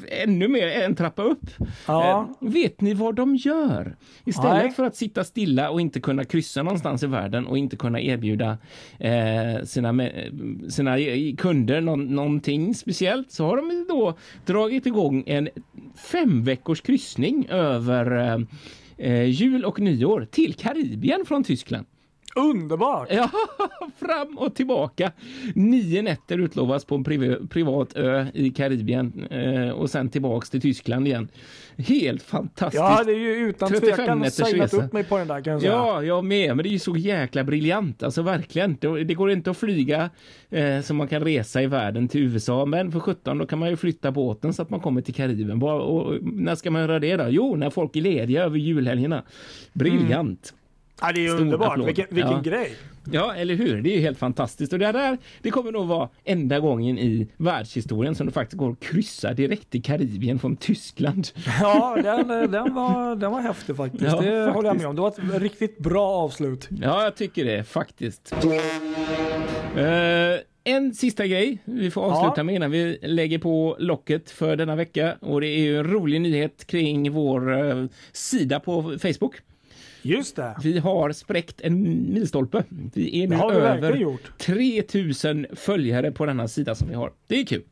ännu 0.08 0.48
mer 0.48 0.68
en 0.68 0.94
trappa 0.94 1.22
upp. 1.22 1.50
Ja. 1.86 2.28
Eh, 2.40 2.48
vet 2.48 2.80
ni 2.80 2.94
vad 2.94 3.14
de 3.14 3.36
gör? 3.36 3.96
Istället 4.24 4.64
Nej. 4.64 4.72
för 4.72 4.84
att 4.84 4.96
sitta 4.96 5.24
stilla 5.24 5.70
och 5.70 5.80
inte 5.80 6.00
kunna 6.00 6.24
kryssa 6.24 6.62
någonstans 6.62 7.02
i 7.02 7.06
världen 7.06 7.46
och 7.46 7.58
inte 7.58 7.76
kunna 7.76 8.00
erbjuda 8.00 8.58
eh, 8.98 9.64
sina, 9.64 10.08
sina 10.68 10.96
kunder 11.38 11.80
någon, 11.80 12.04
någonting 12.06 12.74
speciellt 12.74 13.32
så 13.32 13.46
har 13.46 13.56
de 13.56 13.86
då 13.88 14.14
dragit 14.46 14.86
igång 14.86 15.24
en 15.26 15.48
fem 16.12 16.44
veckors 16.44 16.80
kryssning 16.80 17.46
över 17.50 18.46
eh, 18.98 19.24
jul 19.24 19.64
och 19.64 19.80
nyår 19.80 20.26
till 20.30 20.54
Karibien 20.54 21.24
från 21.26 21.44
Tyskland 21.44 21.86
underbart! 22.34 23.08
Ja, 23.10 23.30
fram 23.96 24.38
och 24.38 24.54
tillbaka. 24.54 25.12
Nio 25.54 26.02
nätter 26.02 26.38
utlovas 26.38 26.84
på 26.84 26.94
en 26.94 27.04
priv- 27.04 27.48
privat 27.48 27.96
ö 27.96 28.26
i 28.34 28.50
Karibien 28.50 29.26
eh, 29.30 29.70
och 29.70 29.90
sen 29.90 30.08
tillbaks 30.08 30.50
till 30.50 30.60
Tyskland 30.60 31.06
igen. 31.06 31.28
Helt 31.76 32.22
fantastiskt. 32.22 32.80
Jag 32.80 32.88
hade 32.90 33.12
ju 33.12 33.30
utan 33.34 33.68
35 33.68 33.96
tvekan 33.96 34.24
resa. 34.24 34.76
upp 34.84 34.92
mig 34.92 35.04
på 35.04 35.18
den 35.18 35.28
där 35.28 35.40
kan 35.40 35.52
jag 35.52 35.62
säga. 35.62 35.72
Ja, 35.72 36.02
jag 36.02 36.24
med. 36.24 36.56
Men 36.56 36.62
det 36.62 36.68
är 36.68 36.72
ju 36.72 36.78
så 36.78 36.96
jäkla 36.96 37.44
briljant. 37.44 38.02
Alltså 38.02 38.22
verkligen. 38.22 38.76
Det, 38.80 39.04
det 39.04 39.14
går 39.14 39.30
inte 39.30 39.50
att 39.50 39.56
flyga 39.56 40.10
eh, 40.50 40.80
så 40.80 40.94
man 40.94 41.08
kan 41.08 41.24
resa 41.24 41.62
i 41.62 41.66
världen 41.66 42.08
till 42.08 42.20
USA. 42.22 42.64
Men 42.64 42.92
för 42.92 43.00
17 43.00 43.38
då 43.38 43.46
kan 43.46 43.58
man 43.58 43.70
ju 43.70 43.76
flytta 43.76 44.12
båten 44.12 44.52
så 44.52 44.62
att 44.62 44.70
man 44.70 44.80
kommer 44.80 45.00
till 45.00 45.14
Karibien. 45.14 45.58
Bara, 45.58 45.82
och, 45.82 46.22
när 46.22 46.54
ska 46.54 46.70
man 46.70 46.80
göra 46.82 46.98
det 46.98 47.16
då? 47.16 47.24
Jo, 47.28 47.56
när 47.56 47.70
folk 47.70 47.96
är 47.96 48.00
lediga 48.00 48.42
över 48.44 48.58
julhelgerna. 48.58 49.22
Briljant. 49.72 50.54
Ja, 51.00 51.12
det 51.12 51.20
är 51.20 51.22
ju 51.22 51.28
Stor 51.28 51.40
underbart. 51.40 51.72
applåd. 51.72 51.86
Vilken, 51.86 52.06
vilken 52.10 52.32
Ja. 52.32 52.40
grej. 52.40 52.72
Ja, 53.12 53.34
eller 53.34 53.54
hur? 53.54 53.82
Det 53.82 53.90
är 53.90 53.94
ju 53.96 54.00
helt 54.00 54.18
fantastiskt. 54.18 54.72
Och 54.72 54.78
det 54.78 54.92
där, 54.92 55.18
det 55.42 55.50
kommer 55.50 55.72
nog 55.72 55.86
vara 55.86 56.08
enda 56.24 56.60
gången 56.60 56.98
i 56.98 57.28
världshistorien 57.36 58.14
som 58.14 58.26
det 58.26 58.32
faktiskt 58.32 58.58
går 58.58 58.70
att 58.72 58.80
kryssa 58.80 59.32
direkt 59.34 59.70
till 59.70 59.82
Karibien 59.82 60.38
från 60.38 60.56
Tyskland. 60.56 61.28
Ja, 61.60 61.98
den, 62.02 62.28
den, 62.50 62.74
var, 62.74 63.16
den 63.16 63.32
var 63.32 63.40
häftig 63.40 63.76
faktiskt. 63.76 64.04
Ja, 64.04 64.20
det 64.20 64.30
håller 64.30 64.46
jag 64.46 64.54
faktiskt. 64.64 64.78
med 64.82 64.86
om. 64.86 64.96
Det 64.96 65.02
var 65.02 65.08
ett 65.36 65.42
riktigt 65.42 65.78
bra 65.78 66.06
avslut. 66.08 66.68
Ja, 66.82 67.04
jag 67.04 67.16
tycker 67.16 67.44
det 67.44 67.64
faktiskt. 67.64 68.32
Eh, 69.76 70.40
en 70.74 70.94
sista 70.94 71.26
grej 71.26 71.58
vi 71.64 71.90
får 71.90 72.02
avsluta 72.02 72.34
Ja. 72.36 72.42
med 72.44 72.54
innan 72.54 72.70
vi 72.70 72.98
lägger 73.02 73.38
på 73.38 73.76
locket 73.78 74.30
för 74.30 74.56
denna 74.56 74.76
vecka. 74.76 75.16
Och 75.20 75.40
det 75.40 75.46
är 75.48 75.58
ju 75.60 75.78
en 75.78 75.84
rolig 75.92 76.20
nyhet 76.20 76.66
kring 76.66 77.12
vår 77.12 77.68
eh, 77.70 77.84
sida 78.12 78.60
på 78.60 78.82
Facebook. 78.82 79.34
Just 80.04 80.36
det. 80.36 80.56
Vi 80.62 80.78
har 80.78 81.12
spräckt 81.12 81.60
en 81.60 81.82
milstolpe. 82.14 82.64
Vi 82.94 83.22
är 83.24 83.28
nu 83.28 83.36
Det 83.36 83.42
vi 83.54 83.60
verkligen 83.60 83.84
över 83.84 83.96
gjort. 83.96 84.38
3000 84.38 85.46
följare 85.52 86.10
på 86.12 86.26
denna 86.26 86.48
sida 86.48 86.74
som 86.74 86.88
vi 86.88 86.94
har. 86.94 87.12
Det 87.26 87.40
är 87.40 87.46
kul. 87.46 87.62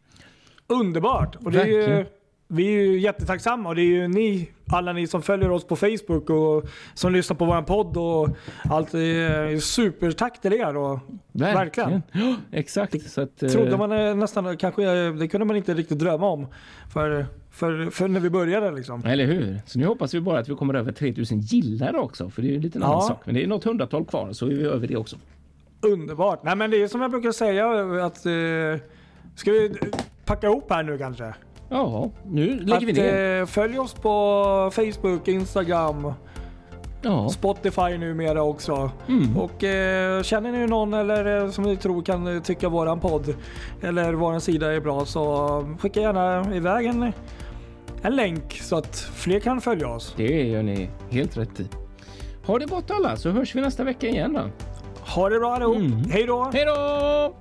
Underbart. 0.67 1.37
Och 1.37 1.53
det 1.53 1.61
är 1.63 1.77
Verkligen. 1.79 2.07
vi 2.49 2.67
är 2.67 2.71
ju 2.87 3.01
jättetacksamma 3.01 3.69
och 3.69 3.75
det 3.75 3.83
är 3.83 3.87
ju 3.87 4.09
ni, 4.09 4.51
alla 4.67 4.93
ni 4.93 5.07
som 5.07 5.23
följer 5.23 5.51
oss 5.51 5.65
på 5.67 5.77
Facebook 5.77 6.31
och 6.31 6.65
som 6.95 7.13
lyssnar 7.13 7.37
på 7.37 7.45
vår 7.45 7.63
podd 7.63 7.97
och 7.97 8.37
allt. 8.65 8.95
Eh, 8.95 9.59
supertack 9.61 10.41
till 10.41 10.53
er. 10.53 10.77
Och 10.77 10.99
Verkligen. 11.33 12.03
Ja, 12.13 12.37
exakt. 12.53 13.11
Så 13.11 13.21
att, 13.21 13.43
eh, 13.43 13.49
trodde 13.49 13.77
man 13.77 13.93
eh, 13.93 14.15
nästan, 14.15 14.57
kanske, 14.57 14.83
eh, 14.83 15.15
det 15.15 15.29
kunde 15.29 15.45
man 15.47 15.57
inte 15.57 15.75
riktigt 15.75 15.99
drömma 15.99 16.27
om 16.29 16.47
för, 16.93 17.27
för, 17.53 17.91
för 17.91 18.09
när 18.09 18.21
vi 18.21 18.31
började 18.31 18.71
liksom. 18.71 19.03
Eller 19.07 19.27
hur? 19.27 19.61
Så 19.67 19.79
nu 19.79 19.87
hoppas 19.87 20.15
vi 20.15 20.21
bara 20.21 20.39
att 20.39 20.49
vi 20.49 20.55
kommer 20.55 20.75
över 20.75 20.93
3000 20.93 21.41
gillare 21.41 21.99
också. 21.99 22.31
För 22.31 22.43
det 22.43 22.49
är 22.49 22.51
ju 22.51 22.57
en 22.57 22.63
liten 22.63 22.83
Ja. 22.83 22.89
annan 22.89 23.03
sak. 23.03 23.21
Men 23.25 23.35
det 23.35 23.43
är 23.43 23.47
något 23.47 23.65
hundratal 23.65 24.05
kvar 24.05 24.33
så 24.33 24.47
är 24.47 24.51
vi 24.51 24.65
över 24.65 24.87
det 24.87 24.97
också. 24.97 25.17
Underbart. 25.81 26.43
Nej 26.45 26.57
men 26.57 26.71
det 26.71 26.83
är 26.83 26.89
som 26.89 27.01
jag 27.01 27.11
brukar 27.11 27.33
säga 27.33 27.67
att 28.07 28.27
eh, 28.27 28.87
Ska 29.37 29.51
vi 29.51 29.73
packa 30.25 30.47
ihop 30.47 30.67
här 30.71 30.83
nu 30.83 30.99
kanske? 30.99 31.35
Ja, 31.69 32.11
nu 32.27 32.59
lägger 32.61 32.77
att, 32.77 32.83
vi 32.83 32.93
ner. 32.93 33.41
eh, 33.41 33.47
följ 33.47 33.79
oss 33.79 33.95
på 33.95 34.71
Facebook, 34.75 35.29
Instagram, 35.29 36.13
Ja. 37.05 37.29
Spotify 37.29 37.99
numera 37.99 38.43
också. 38.43 38.91
Mm. 39.09 39.37
Och 39.37 39.65
eh, 39.65 40.23
känner 40.23 40.53
ni 40.53 40.67
någon 40.67 40.95
eller 40.95 41.43
eh, 41.45 41.51
som 41.51 41.65
ni 41.65 41.77
tror 41.77 42.03
kan 42.03 42.27
eh, 42.37 42.43
tycka 42.43 42.69
våran 42.69 43.01
podd 43.01 43.35
eller 43.83 44.13
våran 44.13 44.41
sida 44.41 44.73
är 44.73 44.81
bra 44.81 45.05
så 45.05 45.77
skicka 45.81 46.01
gärna 46.01 46.55
iväg 46.57 46.87
en, 46.87 47.13
en 48.03 48.17
länk 48.17 48.61
så 48.63 48.77
att 48.77 48.97
fler 48.97 49.41
kan 49.41 49.61
följa 49.61 49.89
oss. 49.89 50.15
Det 50.17 50.43
gör 50.43 50.63
ni 50.63 50.89
helt 51.11 51.37
rätt 51.37 51.61
i. 51.61 51.69
Ha 52.47 52.59
det 52.59 52.67
gott 52.67 52.91
alla 52.91 53.17
så 53.17 53.31
hörs 53.31 53.55
vi 53.55 53.61
nästa 53.61 53.85
vecka 53.85 54.09
igen 54.09 54.33
då. 54.33 54.51
Ha 55.01 55.29
det 55.29 55.39
bra 55.39 55.55
allihop. 55.55 55.77
Mm. 55.77 56.05
Hej 56.11 56.27
då! 56.27 56.51
Hej 56.53 56.65
då! 56.65 57.35